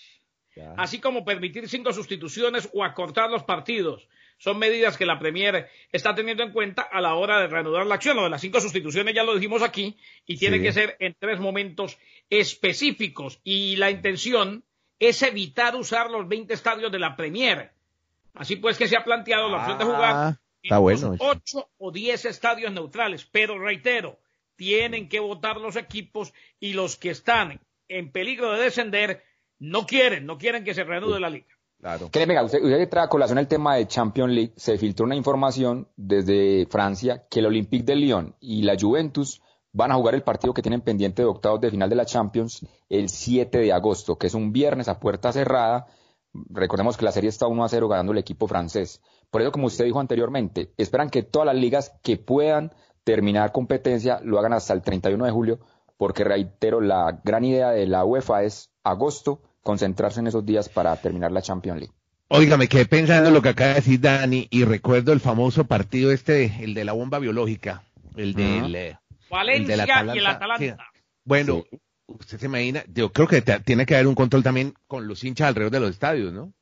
así 0.77 1.01
como 1.01 1.25
permitir 1.25 1.69
cinco 1.69 1.93
sustituciones 1.93 2.69
o 2.73 2.85
acortar 2.85 3.31
los 3.31 3.45
partidos. 3.45 4.09
Son 4.39 4.59
medidas 4.59 4.97
que 4.97 5.05
la 5.05 5.19
Premier 5.19 5.69
está 5.91 6.15
teniendo 6.15 6.45
en 6.45 6.53
cuenta 6.53 6.83
a 6.83 7.01
la 7.01 7.15
hora 7.15 7.41
de 7.41 7.49
reanudar 7.49 7.87
la 7.87 7.97
acción. 7.97 8.17
Lo 8.17 8.25
de 8.25 8.31
las 8.31 8.41
cinco 8.41 8.61
sustituciones 8.61 9.15
ya 9.15 9.25
lo 9.25 9.35
dijimos 9.35 9.63
aquí 9.63 9.97
y 10.27 10.37
tiene 10.37 10.61
que 10.61 10.73
ser 10.73 10.97
en 11.01 11.17
tres 11.19 11.41
momentos 11.41 11.99
específicos. 12.31 13.41
Y 13.43 13.77
la 13.77 13.91
intención 13.91 14.63
es 15.01 15.23
evitar 15.23 15.75
usar 15.75 16.11
los 16.11 16.29
20 16.29 16.55
estadios 16.55 16.93
de 16.93 17.01
la 17.01 17.17
Premier. 17.17 17.73
Así 18.35 18.57
pues 18.57 18.79
que 18.79 18.87
se 18.87 18.97
ha 18.97 19.05
planteado 19.05 19.49
la 19.49 19.59
opción 19.59 19.79
de 19.79 19.85
jugar 19.85 20.15
ah, 20.15 20.41
en 20.63 20.81
bueno, 20.81 21.17
ocho 21.19 21.69
o 21.79 21.91
diez 21.91 22.25
estadios 22.25 22.73
neutrales. 22.73 23.25
Pero 23.25 23.59
reitero, 23.59 24.21
tienen 24.55 25.09
que 25.09 25.19
votar 25.19 25.57
los 25.57 25.75
equipos 25.75 26.33
y 26.61 26.75
los 26.75 26.97
que 26.97 27.11
están 27.11 27.61
en 27.89 28.13
peligro 28.13 28.53
de 28.53 28.63
descender 28.63 29.25
no 29.59 29.87
quieren, 29.87 30.27
no 30.27 30.39
quieren 30.39 30.65
que 30.65 30.75
se 30.75 30.85
reanude 30.85 31.21
la 31.21 31.31
liga. 31.31 31.47
Claro. 31.81 32.09
Créeme, 32.11 32.43
usted, 32.43 32.63
usted 32.63 32.89
trae 32.89 33.05
a 33.05 33.09
colación 33.09 33.39
el 33.39 33.47
tema 33.47 33.77
de 33.77 33.87
Champions 33.87 34.33
League. 34.33 34.53
Se 34.57 34.79
filtró 34.79 35.07
una 35.07 35.15
información 35.15 35.89
desde 35.97 36.67
Francia 36.67 37.27
que 37.31 37.39
el 37.39 37.47
Olympique 37.47 37.85
de 37.85 37.95
Lyon 37.95 38.35
y 38.41 38.63
la 38.63 38.77
Juventus 38.79 39.41
van 39.73 39.93
a 39.93 39.95
jugar 39.95 40.15
el 40.17 40.23
partido 40.23 40.53
que 40.55 40.63
tienen 40.63 40.81
pendiente 40.81 41.23
de 41.23 41.29
octavos 41.29 41.61
de 41.61 41.71
final 41.71 41.89
de 41.89 41.95
la 41.95 42.05
Champions 42.05 42.67
el 42.89 43.09
7 43.09 43.59
de 43.59 43.73
agosto, 43.73 44.19
que 44.19 44.27
es 44.27 44.35
un 44.35 44.53
viernes 44.53 44.89
a 44.89 44.99
puerta 44.99 45.33
cerrada. 45.33 45.87
Recordemos 46.33 46.97
que 46.97 47.05
la 47.05 47.13
serie 47.13 47.31
está 47.31 47.47
1 47.47 47.65
a 47.65 47.69
0 47.69 47.89
ganando 47.89 48.13
el 48.13 48.19
equipo 48.19 48.49
francés. 48.49 49.01
Por 49.31 49.43
eso, 49.43 49.53
como 49.53 49.67
usted 49.67 49.85
dijo 49.85 50.01
anteriormente, 50.01 50.73
esperan 50.79 51.11
que 51.11 51.23
todas 51.23 51.47
las 51.47 51.57
ligas 51.57 51.97
que 52.03 52.17
puedan 52.17 52.73
terminar 53.05 53.53
competencia 53.53 54.21
lo 54.23 54.39
hagan 54.39 54.53
hasta 54.53 54.73
el 54.73 54.83
31 54.83 55.25
de 55.25 55.31
julio, 55.31 55.61
porque 55.97 56.25
reitero, 56.25 56.81
la 56.81 57.21
gran 57.25 57.45
idea 57.45 57.71
de 57.71 57.87
la 57.87 58.05
UEFA 58.05 58.43
es 58.45 58.71
agosto, 58.83 59.43
concentrarse 59.63 60.21
en 60.21 60.27
esos 60.27 60.45
días 60.45 60.69
para 60.69 60.97
terminar 60.97 61.33
la 61.33 61.43
Champions 61.43 61.81
League. 61.81 61.95
Óigame, 62.29 62.69
quedé 62.69 62.85
pensando 62.85 63.29
en 63.29 63.35
lo 63.35 63.43
que 63.43 63.49
acaba 63.49 63.71
de 63.71 63.77
decir 63.77 64.01
Dani 64.01 64.49
y 64.51 64.65
recuerdo 64.65 65.13
el 65.13 65.21
famoso 65.21 65.65
partido 65.65 66.13
este, 66.13 66.63
el 66.63 66.75
de 66.75 66.85
la 66.85 66.93
bomba 66.93 67.19
biológica, 67.19 67.83
el 68.17 68.35
del... 68.35 68.75
Eh, 68.75 68.99
Valencia 69.31 69.77
y 70.15 70.19
el 70.19 70.27
Atalanta. 70.27 70.91
Bueno, 71.25 71.65
usted 72.07 72.39
se 72.39 72.47
imagina, 72.47 72.85
yo 72.93 73.13
creo 73.13 73.29
que 73.29 73.43
tiene 73.43 73.87
que 73.87 73.95
haber 73.95 74.07
un 74.07 74.15
control 74.15 74.43
también 74.43 74.75
con 74.87 75.07
los 75.07 75.25
hinchas 75.25 75.49
alrededor 75.49 75.73
de 75.73 75.81
los 75.81 75.91
estadios, 75.91 76.33
¿no? 76.33 76.53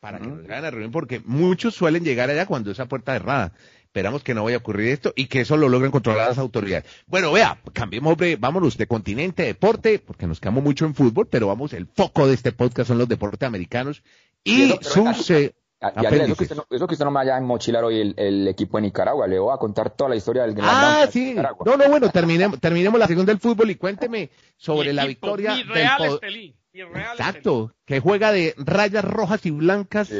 Para 0.00 0.20
que 0.20 0.28
no 0.28 0.36
vayan 0.36 0.64
a 0.64 0.70
reunir, 0.70 0.90
porque 0.90 1.20
muchos 1.24 1.74
suelen 1.74 2.04
llegar 2.04 2.30
allá 2.30 2.46
cuando 2.46 2.70
esa 2.70 2.86
puerta 2.86 3.14
es 3.14 3.20
cerrada. 3.20 3.52
Esperamos 3.88 4.22
que 4.22 4.34
no 4.34 4.44
vaya 4.44 4.56
a 4.56 4.60
ocurrir 4.60 4.88
esto 4.88 5.14
y 5.16 5.26
que 5.26 5.40
eso 5.40 5.56
lo 5.56 5.70
logren 5.70 5.90
controlar 5.90 6.28
las 6.28 6.38
autoridades. 6.38 6.84
Bueno, 7.06 7.32
vea, 7.32 7.58
cambiemos, 7.72 8.16
vámonos 8.38 8.76
de 8.76 8.86
continente, 8.86 9.44
deporte, 9.44 9.98
porque 9.98 10.26
nos 10.26 10.40
quedamos 10.40 10.62
mucho 10.62 10.84
en 10.84 10.94
fútbol, 10.94 11.26
pero 11.26 11.46
vamos, 11.46 11.72
el 11.72 11.86
foco 11.86 12.26
de 12.26 12.34
este 12.34 12.52
podcast 12.52 12.88
son 12.88 12.98
los 12.98 13.08
deportes 13.08 13.46
americanos 13.46 14.02
y, 14.44 14.72
sus... 14.82 15.30
eso, 15.30 15.34
que 15.34 16.32
usted 16.32 16.56
no, 16.56 16.66
eso 16.70 16.86
que 16.86 16.94
usted 16.94 17.04
no 17.06 17.10
me 17.10 17.16
vaya 17.16 17.38
a 17.38 17.40
mochilar 17.40 17.82
hoy 17.84 18.14
el, 18.14 18.46
equipo 18.46 18.76
de 18.76 18.82
Nicaragua. 18.82 19.26
Le 19.26 19.38
voy 19.38 19.54
a 19.54 19.58
contar 19.58 19.88
toda 19.96 20.10
la 20.10 20.16
historia 20.16 20.42
del 20.42 20.54
Ah, 20.60 21.06
sí. 21.10 21.34
No, 21.34 21.76
no, 21.78 21.88
bueno, 21.88 22.10
terminemos, 22.10 22.60
terminemos 22.60 23.00
la 23.00 23.06
segunda 23.06 23.32
del 23.32 23.40
fútbol 23.40 23.70
y 23.70 23.76
cuénteme 23.76 24.28
sobre 24.58 24.92
la 24.92 25.06
victoria 25.06 25.54
del, 25.54 26.54
Exacto, 26.78 27.74
que 27.84 28.00
juega 28.00 28.32
de 28.32 28.54
rayas 28.56 29.04
rojas 29.04 29.44
y 29.46 29.50
blancas 29.50 30.10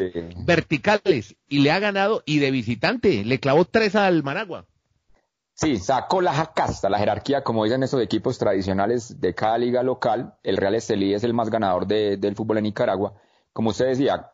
verticales 0.45 1.37
y 1.49 1.61
le 1.61 1.71
ha 1.71 1.79
ganado 1.79 2.23
y 2.27 2.39
de 2.39 2.51
visitante, 2.51 3.25
le 3.25 3.41
clavó 3.41 3.65
tres 3.65 3.95
al 3.95 4.23
Managua. 4.23 4.67
Sí, 5.55 5.77
sacó 5.79 6.21
la 6.21 6.33
jacasta, 6.33 6.89
la 6.89 6.99
jerarquía, 6.99 7.43
como 7.43 7.65
dicen 7.65 7.83
esos 7.83 8.01
equipos 8.01 8.39
tradicionales 8.39 9.21
de 9.21 9.35
cada 9.35 9.59
liga 9.59 9.83
local. 9.83 10.35
El 10.45 10.57
Real 10.57 10.77
Estelí 10.77 11.15
es 11.15 11.25
el 11.25 11.35
más 11.35 11.51
ganador 11.51 11.87
del 11.87 12.37
fútbol 12.37 12.59
en 12.59 12.65
Nicaragua. 12.65 13.15
Como 13.53 13.71
usted 13.71 13.87
decía, 13.87 14.31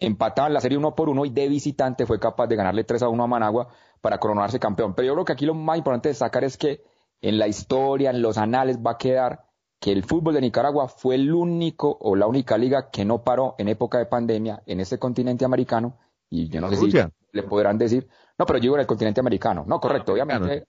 empataba 0.00 0.48
en 0.48 0.54
la 0.54 0.60
serie 0.60 0.76
uno 0.76 0.96
por 0.96 1.08
uno 1.08 1.24
y 1.24 1.30
de 1.30 1.48
visitante 1.48 2.06
fue 2.06 2.18
capaz 2.18 2.48
de 2.48 2.56
ganarle 2.56 2.82
3 2.82 3.04
a 3.04 3.08
1 3.08 3.22
a 3.22 3.26
Managua 3.28 3.68
para 4.00 4.18
coronarse 4.18 4.58
campeón. 4.58 4.94
Pero 4.94 5.06
yo 5.06 5.12
creo 5.14 5.24
que 5.24 5.32
aquí 5.34 5.46
lo 5.46 5.54
más 5.54 5.78
importante 5.78 6.08
de 6.08 6.14
destacar 6.14 6.42
es 6.42 6.56
que 6.56 6.82
en 7.20 7.38
la 7.38 7.46
historia, 7.46 8.10
en 8.10 8.20
los 8.20 8.36
anales, 8.36 8.78
va 8.78 8.92
a 8.92 8.98
quedar 8.98 9.44
que 9.84 9.92
el 9.92 10.02
fútbol 10.02 10.32
de 10.32 10.40
Nicaragua 10.40 10.88
fue 10.88 11.16
el 11.16 11.30
único 11.30 11.98
o 12.00 12.16
la 12.16 12.26
única 12.26 12.56
liga 12.56 12.88
que 12.90 13.04
no 13.04 13.22
paró 13.22 13.54
en 13.58 13.68
época 13.68 13.98
de 13.98 14.06
pandemia 14.06 14.62
en 14.64 14.80
ese 14.80 14.98
continente 14.98 15.44
americano. 15.44 15.98
Y 16.30 16.48
yo 16.48 16.62
no 16.62 16.70
sé 16.70 16.76
si 16.76 16.90
le 17.32 17.42
podrán 17.42 17.76
decir, 17.76 18.08
no, 18.38 18.46
pero 18.46 18.56
yo 18.56 18.62
digo 18.62 18.76
en 18.76 18.80
el 18.80 18.86
continente 18.86 19.20
americano. 19.20 19.66
No, 19.68 19.78
correcto, 19.80 20.14
obviamente. 20.14 20.64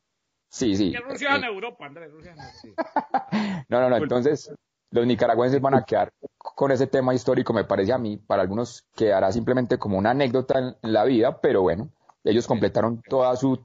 Sí, 0.50 0.76
sí. 0.76 0.94
Rusia 0.98 1.38
en 1.38 1.46
Europa, 1.46 1.86
Andrés, 1.86 2.12
no, 3.70 3.80
no, 3.80 3.90
no, 3.90 3.96
entonces 3.96 4.54
los 4.92 5.08
nicaragüenses 5.08 5.62
van 5.62 5.76
a 5.76 5.86
quedar 5.86 6.12
con 6.38 6.72
ese 6.72 6.88
tema 6.88 7.14
histórico, 7.14 7.54
me 7.54 7.64
parece 7.64 7.94
a 7.94 7.98
mí, 7.98 8.18
para 8.18 8.42
algunos 8.42 8.86
quedará 8.98 9.32
simplemente 9.32 9.78
como 9.78 9.98
una 9.98 10.10
anécdota 10.10 10.60
en 10.60 10.76
la 10.82 11.06
vida, 11.06 11.40
pero 11.40 11.62
bueno, 11.62 11.90
ellos 12.26 12.48
completaron 12.48 13.02
toda 13.08 13.34
su 13.38 13.64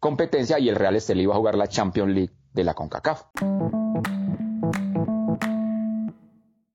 competencia 0.00 0.58
y 0.58 0.68
el 0.68 0.74
Real 0.74 0.96
Estelí 0.96 1.22
iba 1.22 1.34
a 1.34 1.38
jugar 1.38 1.54
la 1.54 1.68
Champions 1.68 2.12
League 2.12 2.32
de 2.52 2.64
la 2.64 2.74
CONCACAF. 2.74 3.26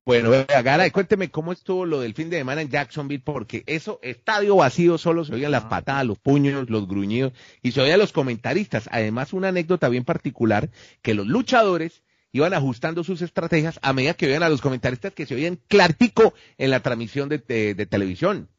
Bueno, 0.06 0.32
Gara, 0.48 0.90
cuénteme 0.90 1.32
cómo 1.32 1.54
estuvo 1.54 1.86
lo 1.86 2.02
del 2.02 2.14
fin 2.14 2.30
de 2.30 2.38
semana 2.38 2.62
en 2.62 2.70
Jacksonville, 2.70 3.24
porque 3.24 3.64
eso, 3.68 4.00
estadio 4.04 4.58
vacío, 4.58 4.98
solo 4.98 5.24
se 5.24 5.34
oían 5.34 5.52
las 5.52 5.64
ah. 5.64 5.70
patadas, 5.70 6.06
los 6.06 6.20
puños, 6.20 6.70
los 6.70 6.90
gruñidos, 6.90 7.32
y 7.62 7.72
se 7.72 7.80
oían 7.80 8.00
los 8.00 8.12
comentaristas. 8.12 8.90
Además, 8.92 9.32
una 9.32 9.48
anécdota 9.48 9.88
bien 9.88 10.04
particular, 10.04 10.70
que 11.02 11.14
los 11.14 11.26
luchadores 11.26 12.04
iban 12.34 12.54
ajustando 12.54 13.06
sus 13.06 13.22
estrategias 13.22 13.80
a 13.82 13.94
medida 13.94 14.14
que 14.14 14.26
oían 14.26 14.44
a 14.44 14.50
los 14.50 14.60
comentaristas 14.60 15.14
que 15.14 15.26
se 15.26 15.36
oían 15.36 15.58
clartico 15.70 16.34
en 16.58 16.72
la 16.72 16.82
transmisión 16.82 17.30
de, 17.30 17.40
televisión. 17.90 18.50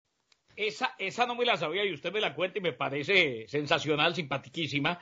Esa, 0.56 0.94
esa 0.98 1.26
no 1.26 1.34
me 1.34 1.44
la 1.44 1.58
sabía 1.58 1.84
y 1.84 1.92
usted 1.92 2.10
me 2.10 2.22
la 2.22 2.34
cuenta 2.34 2.58
y 2.58 2.62
me 2.62 2.72
parece 2.72 3.46
sensacional, 3.48 4.14
simpatiquísima. 4.14 4.98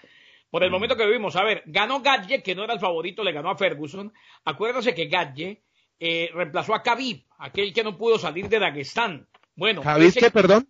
Por 0.51 0.65
el 0.65 0.71
mm. 0.71 0.73
momento 0.73 0.97
que 0.97 1.07
vivimos, 1.07 1.37
a 1.37 1.45
ver, 1.45 1.63
ganó 1.67 2.01
Gadje, 2.01 2.43
que 2.43 2.57
no 2.57 2.65
era 2.65 2.75
el 2.75 2.81
favorito, 2.81 3.23
le 3.23 3.31
ganó 3.31 3.51
a 3.51 3.57
Ferguson. 3.57 4.13
Acuérdase 4.45 4.93
que 4.93 5.07
Gadje 5.07 5.63
eh, 6.05 6.31
reemplazó 6.35 6.75
a 6.75 6.83
Khabib, 6.83 7.23
aquel 7.39 7.73
que 7.73 7.85
no 7.85 7.97
pudo 7.97 8.19
salir 8.19 8.49
de 8.49 8.59
Dagestán. 8.59 9.29
Bueno, 9.55 9.83
¿Khabib 9.83 10.13
qué, 10.13 10.33
perdón? 10.33 10.69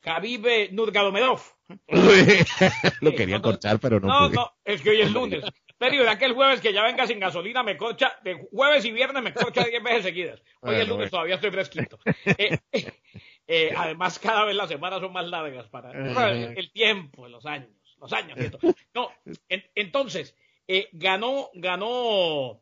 Khabib 0.00 0.46
eh, 0.46 0.68
Nurgomedov. 0.70 1.40
Lo 3.00 3.12
quería 3.12 3.42
cortar, 3.42 3.80
pero 3.80 3.98
no. 3.98 4.06
No, 4.06 4.28
no, 4.28 4.52
es 4.64 4.80
que 4.80 4.90
hoy 4.90 5.00
es 5.00 5.10
lunes. 5.10 5.42
Pero 5.78 6.04
de 6.04 6.08
aquel 6.08 6.32
jueves 6.32 6.60
que 6.60 6.72
ya 6.72 6.84
venga 6.84 7.08
sin 7.08 7.18
gasolina, 7.18 7.64
me 7.64 7.76
corcha, 7.76 8.20
de 8.22 8.46
jueves 8.52 8.84
y 8.84 8.92
viernes 8.92 9.20
me 9.20 9.34
corcha 9.34 9.64
10 9.64 9.82
veces 9.82 10.02
seguidas. 10.04 10.42
Hoy 10.60 10.76
es 10.76 10.86
lunes, 10.88 11.10
todavía 11.10 11.34
estoy 11.34 11.50
fresquito. 11.50 11.98
Eh, 12.70 12.92
eh, 13.48 13.74
además, 13.76 14.20
cada 14.20 14.44
vez 14.44 14.54
las 14.54 14.68
semanas 14.68 15.00
son 15.00 15.12
más 15.12 15.26
largas 15.26 15.66
para 15.68 15.90
el 15.90 16.70
tiempo, 16.70 17.26
los 17.26 17.46
años, 17.46 17.70
los 17.98 18.12
años. 18.12 18.38
No, 18.94 19.10
entonces, 19.74 20.36
ganó, 20.92 21.50
ganó 21.54 22.60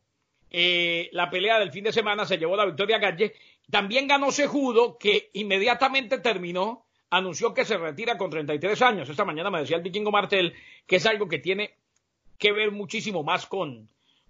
eh, 0.50 1.08
la 1.12 1.30
pelea 1.30 1.58
del 1.58 1.72
fin 1.72 1.84
de 1.84 1.92
semana, 1.92 2.24
se 2.24 2.38
llevó 2.38 2.56
la 2.56 2.66
victoria 2.66 2.98
Galle. 2.98 3.34
También 3.70 4.06
ganó 4.06 4.30
Sejudo, 4.30 4.96
que 4.98 5.30
inmediatamente 5.32 6.18
terminó, 6.18 6.86
anunció 7.10 7.54
que 7.54 7.64
se 7.64 7.76
retira 7.76 8.16
con 8.16 8.30
33 8.30 8.80
años. 8.82 9.08
Esta 9.08 9.24
mañana 9.24 9.50
me 9.50 9.60
decía 9.60 9.76
el 9.76 9.82
vikingo 9.82 10.10
Martel 10.10 10.54
que 10.86 10.96
es 10.96 11.06
algo 11.06 11.28
que 11.28 11.38
tiene 11.38 11.74
que 12.38 12.52
ver 12.52 12.70
muchísimo 12.70 13.22
más 13.22 13.46
con, 13.46 13.88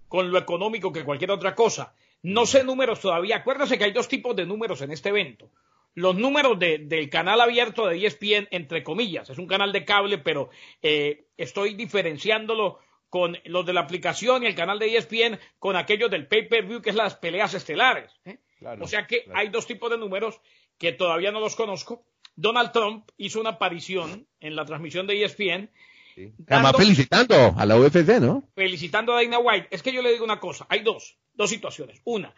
con 0.08 0.30
lo 0.30 0.38
económico 0.38 0.92
que 0.92 1.04
cualquier 1.04 1.30
otra 1.30 1.54
cosa. 1.54 1.94
No 2.23 2.46
sé 2.46 2.64
números 2.64 3.00
todavía. 3.00 3.37
Acuérdense 3.37 3.78
que 3.78 3.85
hay 3.85 3.92
dos 3.92 4.08
tipos 4.08 4.35
de 4.35 4.46
números 4.46 4.80
en 4.80 4.90
este 4.90 5.11
evento. 5.11 5.50
Los 5.94 6.14
números 6.14 6.58
del 6.58 7.08
canal 7.08 7.40
abierto 7.40 7.87
de 7.87 8.04
ESPN, 8.04 8.49
entre 8.50 8.82
comillas, 8.82 9.30
es 9.30 9.38
un 9.38 9.46
canal 9.46 9.73
de 9.73 9.87
cable, 9.87 10.18
pero 10.18 10.50
eh, 10.82 11.25
estoy 11.38 11.73
diferenciándolo 11.75 12.80
con 13.16 13.38
los 13.46 13.64
de 13.64 13.73
la 13.73 13.80
aplicación 13.80 14.42
y 14.42 14.46
el 14.46 14.54
canal 14.54 14.78
de 14.78 14.94
ESPN 14.94 15.40
con 15.58 15.75
aquellos 15.75 16.11
del 16.11 16.26
pay-per-view, 16.26 16.82
que 16.82 16.90
es 16.90 16.96
las 16.96 17.14
peleas 17.14 17.54
estelares. 17.54 18.12
¿eh? 18.26 18.37
o 18.78 18.87
sea 18.87 19.06
que 19.06 19.25
hay 19.32 19.49
dos 19.49 19.66
tipos 19.66 19.90
de 19.90 19.96
números 19.96 20.38
que 20.76 20.92
todavía 20.92 21.32
no 21.32 21.40
los 21.40 21.56
conozco. 21.56 22.04
Donald 22.35 22.73
Trump 22.73 23.08
hizo 23.16 23.40
una 23.40 23.50
aparición 23.50 24.26
en 24.38 24.54
la 24.54 24.66
transmisión 24.66 25.06
de 25.06 25.25
ESPN. 25.25 25.70
Además, 26.46 26.75
felicitando 26.76 27.54
a 27.56 27.64
la 27.64 27.78
UFC, 27.78 28.20
¿no? 28.20 28.50
Felicitando 28.54 29.14
a 29.14 29.23
Dana 29.23 29.38
White. 29.38 29.68
Es 29.70 29.82
que 29.82 29.94
yo 29.94 30.02
le 30.02 30.12
digo 30.12 30.23
una 30.23 30.38
cosa, 30.38 30.66
hay 30.68 30.80
dos, 30.80 31.16
dos 31.32 31.49
situaciones. 31.49 32.02
Una, 32.04 32.35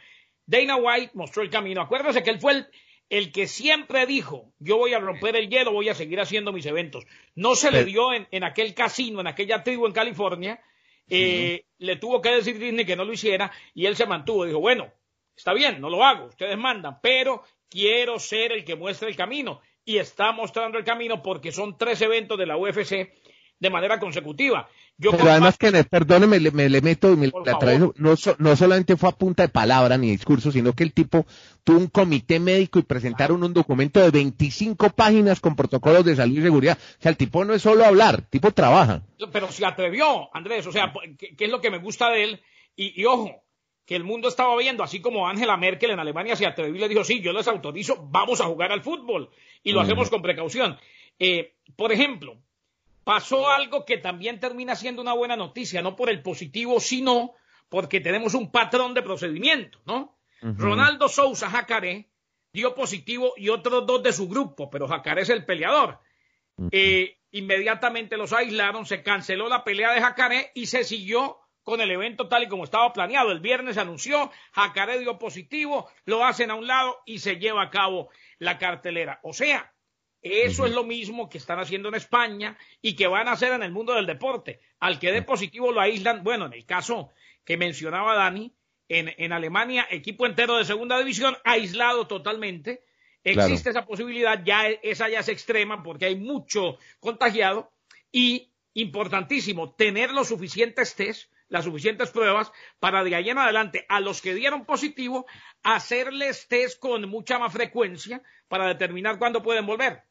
Dana 0.47 0.77
White 0.77 1.11
mostró 1.15 1.43
el 1.43 1.51
camino. 1.51 1.81
Acuérdese 1.81 2.23
que 2.23 2.31
él 2.31 2.39
fue 2.39 2.53
el, 2.53 2.69
el 3.11 3.33
que 3.33 3.49
siempre 3.49 4.07
dijo, 4.07 4.53
yo 4.61 4.77
voy 4.77 4.95
a 4.95 5.01
romper 5.01 5.35
el 5.35 5.49
hielo, 5.49 5.73
voy 5.73 5.89
a 5.89 5.95
seguir 5.97 6.21
haciendo 6.21 6.53
mis 6.53 6.67
eventos. 6.67 7.05
No 7.35 7.57
se 7.57 7.73
le 7.73 7.85
dio 7.85 8.13
en, 8.13 8.29
en, 8.31 8.45
aquel 8.45 8.75
casino, 8.75 9.21
en 9.21 9.27
aquella 9.27 9.65
tribu 9.65 9.87
en 9.87 9.93
California, 9.93 10.61
eh, 11.09 11.65
le 11.79 11.97
tuvo 11.97 12.21
que 12.21 12.31
decir 12.31 12.59
Disney 12.59 12.85
que 12.85 12.97
no 12.97 13.05
lo 13.05 13.13
hiciera 13.13 13.51
y 13.75 13.87
él 13.87 13.97
se 13.97 14.07
mantuvo. 14.07 14.45
Dijo, 14.45 14.61
bueno, 14.61 14.93
está 15.37 15.53
bien, 15.53 15.81
no 15.81 15.91
lo 15.91 16.05
hago, 16.05 16.27
ustedes 16.27 16.59
mandan, 16.59 17.01
pero 17.01 17.43
quiero 17.69 18.19
ser 18.19 18.53
el 18.53 18.65
que 18.65 18.77
muestre 18.77 19.09
el 19.09 19.17
camino. 19.17 19.61
Y 19.85 19.97
está 19.99 20.33
mostrando 20.33 20.77
el 20.77 20.85
camino 20.85 21.23
porque 21.23 21.51
son 21.51 21.79
tres 21.79 22.03
eventos 22.03 22.39
de 22.39 22.47
la 22.47 22.59
UFC 22.59 23.11
de 23.59 23.71
manera 23.71 23.99
consecutiva. 23.99 24.69
Yo 25.01 25.13
Pero 25.13 25.31
además 25.31 25.57
que, 25.57 25.71
perdóneme, 25.85 26.41
me, 26.51 26.69
le 26.69 26.81
meto 26.81 27.13
y 27.13 27.17
me 27.17 27.29
la 27.29 27.79
no, 27.79 28.15
no 28.39 28.57
solamente 28.57 28.97
fue 28.97 29.09
a 29.09 29.13
punta 29.13 29.45
de 29.45 29.49
palabra 29.49 29.97
ni 29.97 30.11
discurso, 30.11 30.51
sino 30.51 30.73
que 30.73 30.83
el 30.83 30.93
tipo 30.93 31.25
tuvo 31.63 31.79
un 31.79 31.87
comité 31.87 32.41
médico 32.41 32.81
y 32.81 32.83
presentaron 32.83 33.45
un 33.45 33.55
documento 33.55 34.01
de 34.01 34.11
25 34.11 34.91
páginas 34.91 35.39
con 35.39 35.55
protocolos 35.55 36.05
de 36.05 36.17
salud 36.17 36.39
y 36.39 36.43
seguridad. 36.43 36.77
O 36.99 37.03
sea, 37.03 37.11
el 37.11 37.17
tipo 37.17 37.45
no 37.45 37.55
es 37.55 37.63
solo 37.63 37.85
hablar, 37.85 38.17
el 38.17 38.27
tipo 38.27 38.51
trabaja. 38.51 39.03
Pero 39.33 39.53
se 39.53 39.65
atrevió, 39.65 40.35
Andrés, 40.35 40.67
o 40.67 40.73
sea, 40.73 40.93
¿qué, 41.17 41.45
es 41.45 41.51
lo 41.51 41.61
que 41.61 41.71
me 41.71 41.79
gusta 41.79 42.11
de 42.11 42.25
él? 42.25 42.43
Y, 42.75 43.05
ojo, 43.05 43.45
que 43.87 43.95
el 43.95 44.03
mundo 44.03 44.29
estaba 44.29 44.57
viendo, 44.57 44.83
así 44.83 45.01
como 45.01 45.29
Angela 45.29 45.57
Merkel 45.57 45.93
en 45.93 46.01
Alemania 46.01 46.35
se 46.35 46.47
atrevió 46.47 46.75
y 46.75 46.81
le 46.81 46.89
dijo, 46.89 47.05
sí, 47.05 47.21
yo 47.21 47.33
les 47.33 47.47
autorizo, 47.47 48.09
vamos 48.11 48.41
a 48.41 48.47
jugar 48.47 48.73
al 48.73 48.83
fútbol. 48.83 49.31
Y 49.63 49.71
lo 49.71 49.81
hacemos 49.81 50.11
con 50.11 50.23
precaución. 50.23 50.77
Eh, 51.21 51.55
por 51.77 51.93
ejemplo, 51.93 52.37
pasó 53.09 53.49
algo 53.49 53.87
que 53.87 53.97
también 53.97 54.39
termina 54.39 54.77
siendo 54.77 55.01
una 55.01 55.15
buena 55.15 55.35
noticia, 55.35 55.81
no 55.81 55.97
por 55.97 56.11
el 56.11 56.21
positivo, 56.21 56.79
sino 56.79 57.33
porque 57.71 58.01
tenemos 58.01 58.35
un 58.35 58.51
patrón 58.51 58.93
de 58.93 59.01
procedimiento, 59.01 59.81
¿no? 59.87 60.19
Ronaldo 60.43 61.09
Sousa 61.09 61.49
Jacaré 61.49 62.11
dio 62.53 62.75
positivo 62.75 63.33
y 63.39 63.49
otros 63.49 63.87
dos 63.87 64.03
de 64.03 64.13
su 64.13 64.29
grupo, 64.29 64.69
pero 64.69 64.87
Jacaré 64.87 65.23
es 65.23 65.31
el 65.31 65.47
peleador. 65.47 66.01
Eh, 66.71 67.17
inmediatamente 67.31 68.19
los 68.19 68.35
aislaron, 68.35 68.85
se 68.85 69.03
canceló 69.03 69.49
la 69.49 69.65
pelea 69.65 69.95
de 69.95 70.03
Jacaré 70.03 70.53
y 70.55 70.67
se 70.67 70.85
siguió 70.85 71.39
con 71.63 71.81
el 71.81 71.91
evento 71.91 72.29
tal 72.29 72.43
y 72.43 72.49
como 72.49 72.65
estaba 72.65 72.93
planeado. 72.93 73.33
El 73.33 73.41
viernes 73.41 73.77
se 73.77 73.81
anunció, 73.81 74.31
Jacaré 74.53 74.99
dio 74.99 75.19
positivo, 75.19 75.91
lo 76.05 76.27
hacen 76.27 76.51
a 76.51 76.57
un 76.57 76.67
lado 76.67 76.99
y 77.07 77.21
se 77.21 77.37
lleva 77.37 77.63
a 77.63 77.71
cabo 77.71 78.11
la 78.39 78.59
cartelera. 78.59 79.19
O 79.23 79.33
sea, 79.33 79.73
eso 80.23 80.67
es 80.67 80.73
lo 80.73 80.85
mismo 80.85 81.29
que 81.29 81.39
están 81.39 81.61
haciendo 81.61 81.89
en 81.89 81.95
España 81.95 82.59
y 82.83 82.97
que 82.97 83.07
van 83.07 83.29
a 83.29 83.33
hacer 83.33 83.53
en 83.53 83.63
el 83.63 83.71
mundo 83.71 83.95
del 83.95 84.07
deporte. 84.07 84.61
Al 84.81 84.99
que 84.99 85.13
dé 85.13 85.23
positivo 85.23 85.73
lo 85.73 85.81
aíslan. 85.81 86.25
Bueno, 86.25 86.47
en 86.47 86.55
el 86.55 86.67
caso 86.67 87.11
que 87.45 87.57
mencionaba 87.57 88.15
Dani, 88.15 88.53
en, 88.89 89.33
Alemania, 89.33 89.87
equipo 89.91 90.27
entero 90.27 90.57
de 90.57 90.65
segunda 90.65 90.99
división, 90.99 91.37
aislado 91.45 92.07
totalmente. 92.07 92.83
Existe 93.23 93.71
esa 93.71 93.85
posibilidad, 93.85 94.43
ya 94.45 94.69
esa 94.69 95.09
ya 95.09 95.21
es 95.21 95.29
extrema 95.29 95.83
porque 95.83 96.07
hay 96.07 96.17
mucho 96.17 96.79
contagiado 96.99 97.71
y 98.11 98.51
importantísimo 98.73 99.75
tener 99.75 100.13
los 100.13 100.29
suficientes 100.29 100.95
test, 100.95 101.31
las 101.49 101.65
suficientes 101.65 102.11
pruebas 102.11 102.51
para 102.79 103.05
de 103.05 103.15
ahí 103.15 103.29
en 103.29 103.39
adelante 103.39 103.85
a 103.89 104.01
los 104.01 104.23
que 104.23 104.35
dieron 104.35 104.65
positivo 104.65 105.27
hacerles 105.63 106.49
test 106.49 106.79
con 106.79 107.09
mucha 107.09 107.39
más 107.39 107.53
frecuencia 107.53 108.23
para 108.47 108.69
determinar 108.69 109.19
cuándo 109.19 109.43
pueden 109.43 109.67
volver 109.67 110.08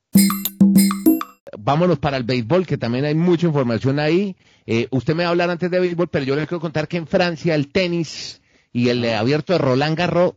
vámonos 1.58 2.00
para 2.00 2.18
el 2.18 2.24
béisbol, 2.24 2.66
que 2.66 2.78
también 2.78 3.06
hay 3.06 3.16
mucha 3.16 3.48
información 3.48 4.00
ahí. 4.00 4.36
Eh, 4.66 4.88
usted 4.92 5.16
me 5.16 5.24
va 5.24 5.30
a 5.30 5.32
hablar 5.32 5.50
antes 5.50 5.70
de 5.70 5.80
béisbol, 5.80 6.08
pero 6.10 6.26
yo 6.26 6.36
le 6.36 6.48
quiero 6.48 6.60
contar 6.60 6.88
que 6.88 6.98
en 6.98 7.08
Francia 7.08 7.56
el 7.56 7.72
tenis 7.72 8.42
y 8.74 8.90
el 8.90 9.04
abierto 9.06 9.54
de 9.54 9.60
Roland 9.60 9.98
Garros 9.98 10.34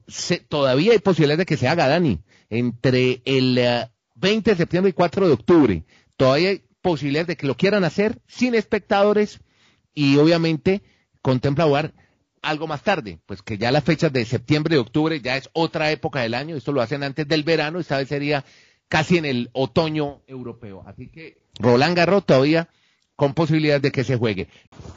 todavía 0.49 0.93
hay 0.93 0.99
posibilidades 0.99 1.39
de 1.39 1.47
que 1.47 1.57
se 1.57 1.69
haga, 1.69 1.89
Dani, 1.89 2.21
entre 2.49 3.23
el 3.25 3.61
20 4.15 4.51
eh, 4.51 4.55
de 4.55 4.57
septiembre 4.57 4.91
y 4.91 4.95
4 4.95 5.27
de 5.27 5.33
octubre. 5.33 5.85
Todavía 6.17 6.51
hay 6.51 6.63
posibilidades 6.81 7.29
de 7.29 7.37
que 7.37 7.47
lo 7.47 7.57
quieran 7.57 7.85
hacer 7.85 8.19
sin 8.27 8.55
espectadores 8.55 9.41
y 9.95 10.17
obviamente 10.17 10.83
contempla 11.23 11.65
jugar 11.65 11.93
algo 12.43 12.67
más 12.67 12.83
tarde, 12.83 13.19
pues 13.27 13.43
que 13.43 13.59
ya 13.59 13.71
las 13.71 13.85
fechas 13.85 14.13
de 14.13 14.25
septiembre 14.25 14.77
y 14.77 14.79
octubre 14.79 15.21
ya 15.21 15.37
es 15.37 15.51
otra 15.53 15.91
época 15.91 16.21
del 16.21 16.35
año, 16.35 16.57
esto 16.57 16.73
lo 16.73 16.81
hacen 16.81 17.03
antes 17.03 17.29
del 17.29 17.43
verano, 17.43 17.81
esta 17.81 17.99
vez 17.99 18.09
sería 18.09 18.45
casi 18.91 19.17
en 19.17 19.25
el 19.25 19.51
otoño 19.53 20.21
europeo. 20.27 20.83
Así 20.85 21.09
que 21.09 21.39
Roland 21.59 21.97
Garros 21.97 22.27
todavía 22.27 22.69
con 23.17 23.35
posibilidades 23.35 23.83
de 23.83 23.93
que 23.93 24.03
se 24.03 24.17
juegue. 24.17 24.49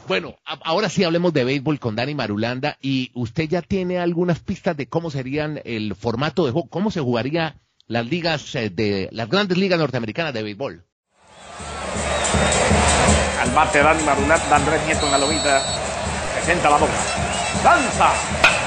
Bueno, 0.08 0.34
ahora 0.44 0.88
sí 0.88 1.04
hablemos 1.04 1.32
de 1.32 1.44
béisbol 1.44 1.78
con 1.78 1.94
Dani 1.94 2.14
Marulanda 2.14 2.76
y 2.80 3.10
usted 3.14 3.48
ya 3.48 3.62
tiene 3.62 3.98
algunas 3.98 4.40
pistas 4.40 4.76
de 4.76 4.88
cómo 4.88 5.10
serían 5.10 5.60
el 5.64 5.94
formato 5.94 6.44
de 6.44 6.52
juego, 6.52 6.68
cómo 6.68 6.90
se 6.90 7.00
jugaría 7.00 7.60
las 7.86 8.06
ligas 8.06 8.54
eh, 8.54 8.70
de 8.70 9.08
las 9.12 9.28
grandes 9.28 9.58
ligas 9.58 9.78
norteamericanas 9.78 10.34
de 10.34 10.42
béisbol. 10.42 10.84
Al 13.40 13.50
bate 13.50 13.78
Dani 13.78 14.02
Marulanda, 14.02 14.56
Andrés 14.56 14.80
Nieto 14.86 15.06
en 15.06 15.12
la 15.12 15.18
lomita, 15.18 15.62
presenta 16.34 16.70
la 16.70 16.78
boca. 16.78 16.92
Danza, 17.62 18.10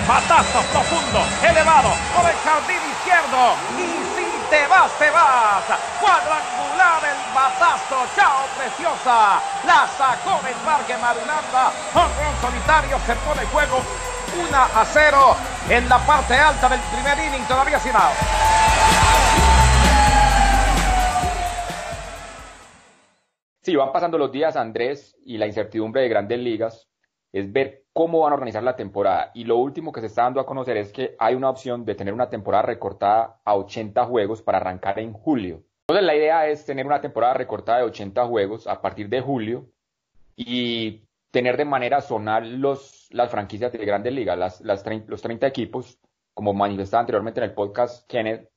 patazo 0.08 0.62
profundo, 0.72 1.20
elevado 1.42 1.90
por 2.16 2.30
el 2.30 2.38
jardín 2.38 2.78
izquierdo 2.96 4.27
te 4.50 4.68
vas, 4.68 4.92
te 4.98 5.10
vas. 5.10 5.64
Cuadrangular 6.00 7.04
el 7.04 7.34
batazo, 7.34 8.06
chao 8.16 8.46
preciosa. 8.58 9.42
La 9.66 9.88
sacó 9.98 10.42
del 10.44 10.56
parque 10.66 10.96
Marulanda. 10.98 11.72
Honrón 11.94 12.36
solitario 12.42 13.00
se 13.06 13.16
pone 13.16 13.46
juego 13.46 13.82
1 14.48 14.58
a 14.58 14.86
0 14.86 15.36
en 15.70 15.90
la 15.90 16.00
parte 16.00 16.36
alta 16.36 16.70
del 16.70 16.80
primer 16.80 17.18
inning, 17.20 17.48
todavía 17.48 17.80
sin 17.80 17.96
out. 17.96 18.18
Sí, 23.62 23.76
van 23.76 23.92
pasando 23.92 24.18
los 24.18 24.32
días, 24.32 24.56
Andrés, 24.56 25.18
y 25.26 25.38
la 25.38 25.46
incertidumbre 25.46 26.02
de 26.02 26.10
grandes 26.10 26.40
ligas 26.40 26.88
es 27.32 27.52
ver 27.52 27.84
cómo 27.94 28.20
van 28.20 28.32
a 28.32 28.36
organizar 28.36 28.64
la 28.64 28.76
temporada. 28.76 29.32
Y 29.34 29.44
lo 29.44 29.58
último 29.58 29.92
que 29.92 30.02
se 30.02 30.08
está 30.08 30.24
dando 30.24 30.40
a 30.40 30.46
conocer 30.46 30.78
es 30.78 30.92
que 30.92 31.16
hay 31.20 31.36
una 31.36 31.50
opción 31.50 31.86
de 31.86 31.96
tener 31.96 32.14
una 32.14 32.30
temporada 32.30 32.64
recortada 32.64 33.40
a 33.44 33.56
80 33.56 34.06
juegos 34.06 34.42
para 34.42 34.60
arrancar 34.60 35.00
en 35.00 35.14
julio. 35.14 35.64
Entonces 35.88 36.06
la 36.06 36.16
idea 36.16 36.48
es 36.48 36.66
tener 36.66 36.86
una 36.86 37.02
temporada 37.02 37.34
recortada 37.34 37.80
de 37.80 37.86
80 37.86 38.26
juegos 38.26 38.68
a 38.68 38.82
partir 38.82 39.10
de 39.10 39.22
julio 39.22 39.70
y 40.36 41.08
tener 41.32 41.58
de 41.58 41.66
manera 41.66 42.02
zonal 42.02 42.60
los, 42.60 43.08
las 43.12 43.32
franquicias 43.32 43.72
de 43.72 43.86
grandes 43.86 44.14
ligas, 44.14 44.38
las, 44.38 44.62
las 44.62 44.86
los 45.08 45.22
30 45.22 45.48
equipos, 45.48 46.00
como 46.34 46.54
manifestaba 46.54 47.02
anteriormente 47.02 47.40
en 47.40 47.46
el 47.46 47.54
podcast 47.54 48.08
Kenneth, 48.08 48.50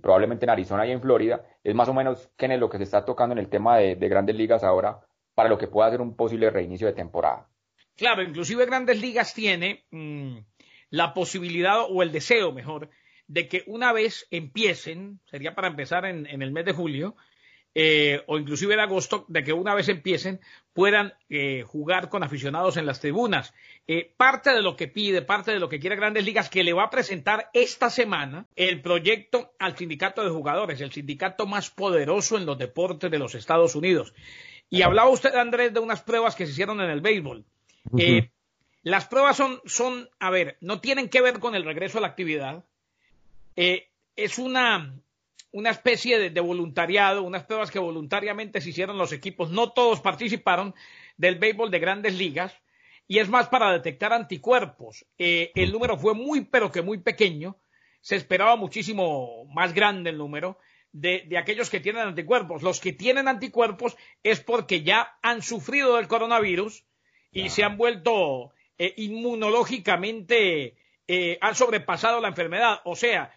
probablemente 0.00 0.44
en 0.46 0.50
Arizona 0.50 0.86
y 0.86 0.92
en 0.92 1.00
Florida, 1.00 1.44
es 1.62 1.74
más 1.74 1.88
o 1.88 1.94
menos, 1.94 2.30
Kenneth, 2.36 2.58
lo 2.58 2.68
que 2.68 2.78
se 2.78 2.84
está 2.84 3.04
tocando 3.04 3.34
en 3.34 3.38
el 3.38 3.48
tema 3.48 3.76
de, 3.76 3.94
de 3.94 4.08
grandes 4.08 4.34
ligas 4.34 4.64
ahora 4.64 5.00
para 5.34 5.48
lo 5.48 5.58
que 5.58 5.68
pueda 5.68 5.90
ser 5.90 6.00
un 6.00 6.16
posible 6.16 6.50
reinicio 6.50 6.86
de 6.86 6.94
temporada. 6.94 7.48
Claro, 7.98 8.22
inclusive 8.22 8.64
Grandes 8.64 9.00
Ligas 9.00 9.34
tiene 9.34 9.84
mm, 9.90 10.38
la 10.90 11.12
posibilidad 11.12 11.82
o 11.82 12.04
el 12.04 12.12
deseo, 12.12 12.52
mejor, 12.52 12.90
de 13.26 13.48
que 13.48 13.64
una 13.66 13.92
vez 13.92 14.28
empiecen, 14.30 15.18
sería 15.24 15.56
para 15.56 15.66
empezar 15.66 16.06
en, 16.06 16.26
el 16.40 16.52
mes 16.52 16.64
de 16.64 16.72
julio, 16.72 17.16
eh, 17.74 18.22
o 18.28 18.38
inclusive 18.38 18.74
en 18.74 18.80
agosto, 18.80 19.24
de 19.26 19.42
que 19.42 19.52
una 19.52 19.74
vez 19.74 19.88
empiecen 19.88 20.38
puedan 20.72 21.12
eh, 21.28 21.64
jugar 21.66 22.08
con 22.08 22.22
aficionados 22.22 22.76
en 22.76 22.86
las 22.86 23.00
tribunas. 23.00 23.52
Eh, 23.88 24.14
parte 24.16 24.50
de 24.50 24.62
lo 24.62 24.76
que 24.76 24.86
pide, 24.86 25.22
parte 25.22 25.50
de 25.50 25.58
lo 25.58 25.68
que 25.68 25.80
quiere 25.80 25.96
Grandes 25.96 26.24
Ligas, 26.24 26.48
que 26.48 26.62
le 26.62 26.74
va 26.74 26.84
a 26.84 26.90
presentar 26.90 27.50
esta 27.52 27.90
semana 27.90 28.46
el 28.54 28.80
proyecto 28.80 29.54
al 29.58 29.76
sindicato 29.76 30.22
de 30.22 30.30
jugadores, 30.30 30.80
el 30.80 30.92
sindicato 30.92 31.46
más 31.46 31.70
poderoso 31.70 32.38
en 32.38 32.46
los 32.46 32.58
deportes 32.58 33.10
de 33.10 33.18
los 33.18 33.34
Estados 33.34 33.74
Unidos. 33.74 34.14
Y 34.70 34.82
hablaba 34.82 35.10
usted, 35.10 35.34
Andrés, 35.34 35.74
de 35.74 35.80
unas 35.80 36.02
pruebas 36.02 36.36
que 36.36 36.46
se 36.46 36.52
hicieron 36.52 36.80
en 36.80 36.90
el 36.90 37.00
béisbol. 37.00 37.44
Eh, 37.96 38.30
las 38.82 39.06
pruebas 39.06 39.36
son, 39.36 39.60
son, 39.64 40.08
a 40.18 40.30
ver, 40.30 40.56
no 40.60 40.80
tienen 40.80 41.08
que 41.08 41.20
ver 41.20 41.38
con 41.40 41.54
el 41.54 41.64
regreso 41.64 41.98
a 41.98 42.00
la 42.00 42.08
actividad. 42.08 42.64
Eh, 43.56 43.88
es 44.16 44.38
una, 44.38 44.94
una 45.52 45.70
especie 45.70 46.30
de, 46.30 46.40
voluntariado, 46.40 47.22
unas 47.22 47.44
pruebas 47.44 47.70
que 47.70 47.78
voluntariamente 47.78 48.60
se 48.60 48.70
hicieron 48.70 48.98
los 48.98 49.12
equipos. 49.12 49.50
No 49.50 49.72
todos 49.72 50.00
participaron 50.00 50.74
del 51.16 51.38
béisbol 51.38 51.70
de 51.70 51.78
grandes 51.78 52.14
ligas. 52.14 52.54
Y 53.06 53.18
es 53.18 53.28
más 53.28 53.48
para 53.48 53.72
detectar 53.72 54.12
anticuerpos. 54.12 55.06
Eh, 55.18 55.50
el 55.54 55.72
número 55.72 55.96
fue 55.96 56.14
muy, 56.14 56.44
pero 56.44 56.70
que 56.70 56.82
muy 56.82 56.98
pequeño. 56.98 57.56
Se 58.00 58.16
esperaba 58.16 58.56
muchísimo 58.56 59.46
más 59.46 59.72
grande 59.72 60.10
el 60.10 60.18
número. 60.18 60.58
De, 60.92 61.24
de, 61.26 61.36
aquellos 61.38 61.70
que 61.70 61.80
tienen 61.80 62.08
anticuerpos. 62.08 62.62
Los 62.62 62.80
que 62.80 62.92
tienen 62.92 63.28
anticuerpos 63.28 63.96
es 64.22 64.40
porque 64.40 64.82
ya 64.82 65.18
han 65.22 65.42
sufrido 65.42 65.96
del 65.96 66.08
coronavirus 66.08 66.84
y 67.32 67.48
se 67.50 67.64
han 67.64 67.76
vuelto 67.76 68.52
eh, 68.78 68.94
inmunológicamente, 68.96 70.76
eh, 71.06 71.38
han 71.40 71.54
sobrepasado 71.54 72.20
la 72.20 72.28
enfermedad, 72.28 72.80
o 72.84 72.96
sea, 72.96 73.32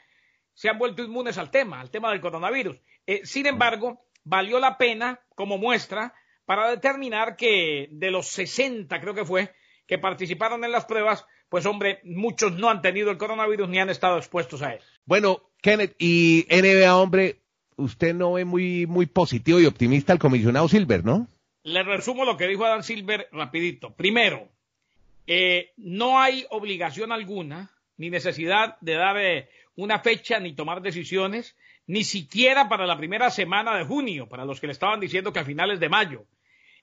se 0.53 0.69
han 0.69 0.77
vuelto 0.77 1.03
inmunes 1.03 1.37
al 1.37 1.51
tema, 1.51 1.81
al 1.81 1.89
tema 1.89 2.11
del 2.11 2.21
coronavirus. 2.21 2.77
Eh, 3.07 3.21
sin 3.23 3.47
embargo, 3.47 4.05
valió 4.23 4.59
la 4.59 4.77
pena 4.77 5.19
como 5.35 5.57
muestra 5.57 6.13
para 6.45 6.69
determinar 6.69 7.35
que 7.35 7.87
de 7.91 8.11
los 8.11 8.27
60, 8.27 8.99
creo 9.01 9.13
que 9.13 9.25
fue, 9.25 9.53
que 9.87 9.97
participaron 9.97 10.63
en 10.63 10.71
las 10.71 10.85
pruebas, 10.85 11.25
pues 11.49 11.65
hombre, 11.65 11.99
muchos 12.03 12.53
no 12.53 12.69
han 12.69 12.81
tenido 12.81 13.11
el 13.11 13.17
coronavirus 13.17 13.69
ni 13.69 13.79
han 13.79 13.89
estado 13.89 14.17
expuestos 14.17 14.61
a 14.61 14.73
él. 14.73 14.79
Bueno, 15.05 15.41
Kenneth, 15.61 15.95
y 15.97 16.45
NBA, 16.49 16.95
hombre, 16.95 17.41
usted 17.75 18.13
no 18.13 18.33
ve 18.33 18.45
muy, 18.45 18.85
muy 18.85 19.05
positivo 19.05 19.59
y 19.59 19.65
optimista 19.65 20.13
al 20.13 20.19
comisionado 20.19 20.67
Silver, 20.67 21.03
¿no? 21.03 21.27
Le 21.63 21.83
resumo 21.83 22.25
lo 22.25 22.37
que 22.37 22.47
dijo 22.47 22.65
Adam 22.65 22.83
Silver 22.83 23.27
rapidito. 23.31 23.93
Primero, 23.93 24.49
eh, 25.27 25.73
no 25.77 26.19
hay 26.19 26.45
obligación 26.49 27.11
alguna 27.11 27.71
ni 27.97 28.09
necesidad 28.09 28.77
de 28.81 28.93
dar 28.95 29.17
eh, 29.19 29.49
una 29.75 29.99
fecha 29.99 30.39
ni 30.39 30.53
tomar 30.53 30.81
decisiones, 30.81 31.55
ni 31.85 32.03
siquiera 32.03 32.67
para 32.67 32.87
la 32.87 32.97
primera 32.97 33.29
semana 33.29 33.77
de 33.77 33.85
junio, 33.85 34.27
para 34.27 34.45
los 34.45 34.59
que 34.59 34.67
le 34.67 34.73
estaban 34.73 34.99
diciendo 34.99 35.31
que 35.31 35.39
a 35.39 35.45
finales 35.45 35.79
de 35.79 35.89
mayo. 35.89 36.25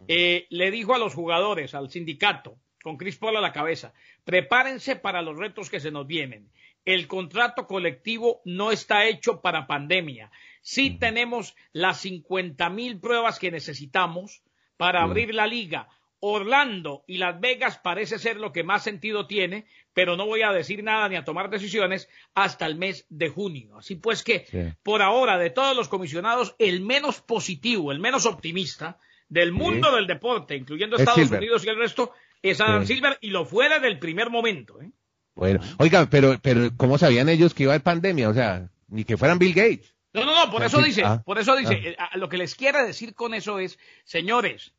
eh, 0.06 0.46
le 0.50 0.70
dijo 0.70 0.94
a 0.94 0.98
los 0.98 1.14
jugadores, 1.14 1.74
al 1.74 1.90
sindicato, 1.90 2.56
con 2.84 2.96
Chris 2.96 3.16
Paul 3.16 3.36
a 3.36 3.40
la 3.40 3.52
cabeza, 3.52 3.92
prepárense 4.24 4.94
para 4.94 5.22
los 5.22 5.36
retos 5.36 5.70
que 5.70 5.80
se 5.80 5.90
nos 5.90 6.06
vienen. 6.06 6.50
El 6.84 7.08
contrato 7.08 7.66
colectivo 7.66 8.40
no 8.44 8.70
está 8.70 9.06
hecho 9.06 9.40
para 9.40 9.66
pandemia. 9.66 10.30
Sí 10.62 10.90
tenemos 10.90 11.56
las 11.72 12.00
50 12.00 12.70
mil 12.70 13.00
pruebas 13.00 13.40
que 13.40 13.50
necesitamos 13.50 14.42
para 14.78 15.02
abrir 15.02 15.34
la 15.34 15.46
liga. 15.46 15.88
Orlando 16.20 17.04
y 17.06 17.18
Las 17.18 17.38
Vegas 17.38 17.78
parece 17.78 18.18
ser 18.18 18.38
lo 18.38 18.52
que 18.52 18.64
más 18.64 18.82
sentido 18.82 19.26
tiene, 19.26 19.66
pero 19.92 20.16
no 20.16 20.26
voy 20.26 20.42
a 20.42 20.52
decir 20.52 20.82
nada 20.82 21.08
ni 21.08 21.16
a 21.16 21.24
tomar 21.24 21.50
decisiones 21.50 22.08
hasta 22.34 22.66
el 22.66 22.76
mes 22.76 23.06
de 23.08 23.28
junio. 23.28 23.76
Así 23.76 23.96
pues 23.96 24.24
que, 24.24 24.74
por 24.82 25.02
ahora, 25.02 25.38
de 25.38 25.50
todos 25.50 25.76
los 25.76 25.88
comisionados, 25.88 26.56
el 26.58 26.80
menos 26.80 27.20
positivo, 27.20 27.92
el 27.92 28.00
menos 28.00 28.26
optimista 28.26 28.98
del 29.28 29.52
mundo 29.52 29.94
del 29.94 30.06
deporte, 30.06 30.56
incluyendo 30.56 30.96
Estados 30.96 31.30
Unidos 31.30 31.64
y 31.64 31.68
el 31.68 31.76
resto, 31.76 32.12
es 32.42 32.60
Adam 32.60 32.86
Silver 32.86 33.18
y 33.20 33.30
lo 33.30 33.44
fue 33.44 33.68
desde 33.68 33.88
el 33.88 33.98
primer 33.98 34.30
momento. 34.30 34.80
¿eh? 34.80 34.90
Bueno, 35.34 35.60
oiga, 35.78 36.08
pero, 36.10 36.36
pero 36.42 36.70
¿cómo 36.76 36.98
sabían 36.98 37.28
ellos 37.28 37.54
que 37.54 37.64
iba 37.64 37.72
a 37.72 37.74
haber 37.76 37.84
pandemia? 37.84 38.28
O 38.28 38.34
sea, 38.34 38.70
ni 38.88 39.04
que 39.04 39.16
fueran 39.16 39.38
Bill 39.38 39.54
Gates. 39.54 39.94
No, 40.12 40.24
no, 40.24 40.46
no, 40.46 40.50
por 40.50 40.62
eso 40.62 40.80
dice, 40.80 41.02
ah, 41.04 41.22
por 41.24 41.38
eso 41.38 41.54
dice, 41.56 41.96
ah. 41.98 42.10
eh, 42.14 42.18
lo 42.18 42.28
que 42.28 42.38
les 42.38 42.54
quiere 42.54 42.82
decir 42.84 43.14
con 43.14 43.34
eso 43.34 43.58
es, 43.58 43.78
señores, 44.04 44.72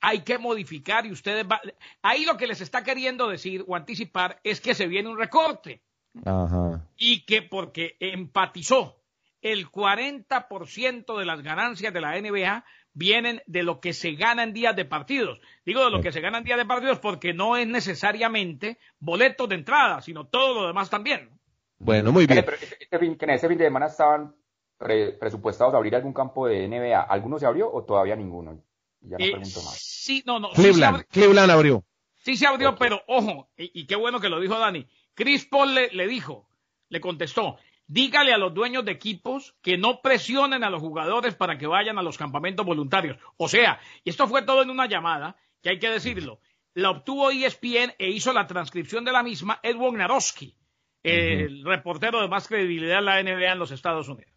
hay 0.00 0.20
que 0.20 0.38
modificar 0.38 1.06
y 1.06 1.12
ustedes 1.12 1.46
va... 1.46 1.60
ahí 2.02 2.24
lo 2.24 2.36
que 2.36 2.46
les 2.46 2.60
está 2.60 2.84
queriendo 2.84 3.28
decir 3.28 3.64
o 3.66 3.74
anticipar 3.74 4.38
es 4.44 4.60
que 4.60 4.74
se 4.74 4.86
viene 4.86 5.08
un 5.08 5.18
recorte. 5.18 5.82
Ajá. 6.24 6.86
Y 6.96 7.24
que 7.24 7.42
porque 7.42 7.96
empatizó 8.00 9.02
el 9.42 9.70
40% 9.70 11.18
de 11.18 11.24
las 11.24 11.42
ganancias 11.42 11.92
de 11.92 12.00
la 12.00 12.20
NBA 12.20 12.64
vienen 12.92 13.42
de 13.46 13.62
lo 13.62 13.80
que 13.80 13.92
se 13.92 14.12
gana 14.12 14.42
en 14.42 14.52
días 14.52 14.74
de 14.74 14.84
partidos. 14.84 15.38
Digo 15.64 15.84
de 15.84 15.90
lo 15.90 16.00
que 16.00 16.12
se 16.12 16.20
gana 16.20 16.38
en 16.38 16.44
días 16.44 16.58
de 16.58 16.64
partidos 16.64 16.98
porque 16.98 17.34
no 17.34 17.56
es 17.56 17.66
necesariamente 17.66 18.78
boletos 18.98 19.48
de 19.48 19.56
entrada, 19.56 20.00
sino 20.00 20.26
todo 20.26 20.62
lo 20.62 20.66
demás 20.66 20.88
también. 20.88 21.30
Bueno, 21.78 22.10
muy 22.10 22.26
bien. 22.26 22.42
Pero 22.44 22.56
este, 22.56 22.76
este 22.80 22.98
fin, 22.98 23.16
en 23.20 23.30
ese 23.30 23.48
fin 23.48 23.58
de 23.58 23.64
semana 23.64 23.86
estaban 23.86 24.34
presupuestados 24.78 25.74
a 25.74 25.76
abrir 25.76 25.94
algún 25.94 26.12
campo 26.12 26.46
de 26.46 26.68
NBA. 26.68 27.00
¿Alguno 27.00 27.38
se 27.38 27.46
abrió 27.46 27.72
o 27.72 27.84
todavía 27.84 28.16
ninguno? 28.16 28.62
Ya 29.00 29.18
no 29.18 29.24
eh, 29.24 29.30
pregunto 29.32 29.62
más. 29.62 29.78
Sí, 29.78 30.22
no, 30.26 30.38
no. 30.38 30.50
Cleveland, 30.50 30.98
sí 30.98 31.04
Cleveland 31.10 31.50
abrió. 31.50 31.84
Sí 32.16 32.36
se 32.36 32.46
abrió, 32.46 32.74
pero 32.76 33.02
ojo, 33.06 33.50
y, 33.56 33.86
qué 33.86 33.94
bueno 33.94 34.20
que 34.20 34.28
lo 34.28 34.40
dijo 34.40 34.58
Dani. 34.58 34.86
Chris 35.14 35.46
Paul 35.46 35.74
le 35.74 36.08
dijo, 36.08 36.48
le 36.88 37.00
contestó, 37.00 37.56
dígale 37.86 38.32
a 38.32 38.38
los 38.38 38.52
dueños 38.52 38.84
de 38.84 38.92
equipos 38.92 39.54
que 39.62 39.78
no 39.78 40.00
presionen 40.00 40.64
a 40.64 40.70
los 40.70 40.80
jugadores 40.80 41.34
para 41.34 41.58
que 41.58 41.66
vayan 41.66 41.98
a 41.98 42.02
los 42.02 42.18
campamentos 42.18 42.66
voluntarios. 42.66 43.18
O 43.36 43.48
sea, 43.48 43.80
y 44.04 44.10
esto 44.10 44.26
fue 44.26 44.42
todo 44.42 44.62
en 44.62 44.70
una 44.70 44.86
llamada, 44.86 45.36
que 45.62 45.70
hay 45.70 45.78
que 45.78 45.90
decirlo, 45.90 46.40
la 46.74 46.90
obtuvo 46.90 47.30
ESPN 47.30 47.94
e 47.98 48.10
hizo 48.10 48.32
la 48.32 48.46
transcripción 48.46 49.04
de 49.04 49.12
la 49.12 49.22
misma 49.22 49.60
Ed 49.62 49.76
Wojnarowski, 49.76 50.54
el 51.02 51.64
reportero 51.64 52.20
de 52.20 52.28
más 52.28 52.48
credibilidad 52.48 52.98
en 52.98 53.04
la 53.04 53.22
NBA 53.22 53.52
en 53.52 53.58
los 53.58 53.70
Estados 53.70 54.08
Unidos. 54.08 54.32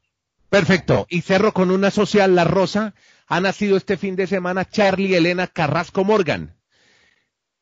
Perfecto. 0.49 1.05
Y 1.09 1.21
cerro 1.21 1.53
con 1.53 1.71
una 1.71 1.91
social, 1.91 2.35
La 2.35 2.43
Rosa. 2.43 2.93
Ha 3.27 3.39
nacido 3.39 3.77
este 3.77 3.97
fin 3.97 4.15
de 4.15 4.27
semana 4.27 4.65
Charlie 4.65 5.15
Elena 5.15 5.47
Carrasco 5.47 6.03
Morgan. 6.03 6.55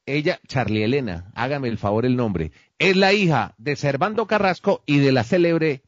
Ella, 0.06 0.39
Charlie 0.47 0.84
Elena, 0.84 1.32
hágame 1.36 1.67
el 1.67 1.78
favor 1.78 2.06
el 2.06 2.15
nombre, 2.15 2.54
es 2.80 2.95
la 2.95 3.12
hija 3.12 3.54
de 3.58 3.76
Servando 3.76 4.26
Carrasco 4.26 4.82
y 4.86 5.00
de 5.00 5.12
la 5.12 5.26
célebre 5.26 5.82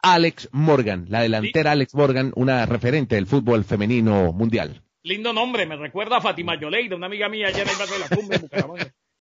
Alex 0.00 0.48
Morgan, 0.52 1.06
la 1.08 1.22
delantera 1.22 1.72
Alex 1.72 1.92
Morgan, 1.94 2.32
una 2.36 2.66
referente 2.66 3.16
del 3.16 3.26
fútbol 3.26 3.64
femenino 3.64 4.32
mundial. 4.32 4.84
Lindo 5.02 5.32
nombre, 5.32 5.66
me 5.66 5.76
recuerda 5.76 6.18
a 6.18 6.20
Fátima 6.20 6.58
Yoleida, 6.58 6.94
una 6.94 7.06
amiga 7.06 7.28
mía 7.28 7.48
allá 7.48 7.62
en 7.62 7.68
el 7.68 7.76
barrio 7.76 7.94
de 7.94 8.00
la 8.00 8.16
cumbre 8.16 8.38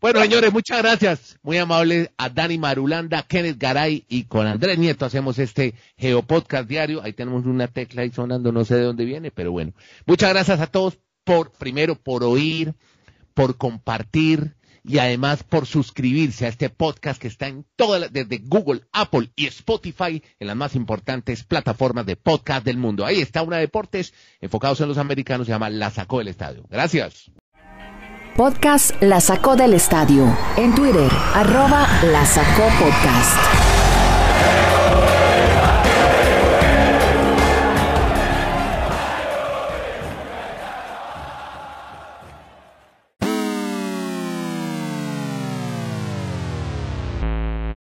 Bueno, 0.01 0.23
señores, 0.23 0.51
muchas 0.51 0.79
gracias. 0.79 1.39
Muy 1.43 1.59
amable 1.59 2.11
a 2.17 2.31
Dani 2.31 2.57
Marulanda, 2.57 3.23
Kenneth 3.23 3.59
Garay 3.59 4.07
y 4.09 4.25
con 4.25 4.47
Andrés 4.47 4.79
Nieto 4.79 5.05
hacemos 5.05 5.39
este 5.39 5.75
Geopodcast 5.99 6.67
diario. 6.67 7.03
Ahí 7.03 7.13
tenemos 7.13 7.45
una 7.45 7.69
tecla 7.69 8.01
ahí 8.01 8.11
sonando, 8.11 8.51
no 8.51 8.65
sé 8.65 8.77
de 8.77 8.85
dónde 8.85 9.05
viene, 9.05 9.31
pero 9.31 9.53
bueno. 9.53 9.75
Muchas 10.07 10.31
gracias 10.31 10.59
a 10.61 10.69
todos 10.69 10.99
por, 11.23 11.53
primero, 11.53 11.97
por 11.97 12.25
oír, 12.25 12.75
por 13.35 13.59
compartir 13.59 14.57
y 14.83 14.97
además 14.99 15.43
por 15.43 15.67
suscribirse 15.67 16.47
a 16.47 16.49
este 16.49 16.71
podcast 16.71 17.21
que 17.21 17.29
está 17.29 17.49
en 17.49 17.67
todas, 17.77 18.11
desde 18.11 18.39
Google, 18.39 18.81
Apple 18.93 19.31
y 19.37 19.47
Spotify, 19.49 20.23
en 20.39 20.47
las 20.47 20.57
más 20.57 20.75
importantes 20.77 21.45
plataformas 21.45 22.07
de 22.07 22.17
podcast 22.17 22.65
del 22.65 22.79
mundo. 22.79 23.05
Ahí 23.05 23.21
está 23.21 23.43
una 23.43 23.59
deportes 23.59 24.15
enfocados 24.41 24.81
en 24.81 24.89
los 24.89 24.97
americanos, 24.97 25.47
se 25.47 25.53
llama 25.53 25.69
La 25.69 25.91
Sacó 25.91 26.21
del 26.21 26.29
Estadio. 26.29 26.65
Gracias. 26.71 27.31
Podcast 28.37 28.93
La 29.03 29.21
Sacó 29.21 29.57
del 29.57 29.75
Estadio. 29.75 30.25
En 30.57 30.75
Twitter, 30.75 31.11
arroba 31.35 31.87
La 32.05 32.25
Sacó 32.25 32.63
Podcast. 32.79 33.70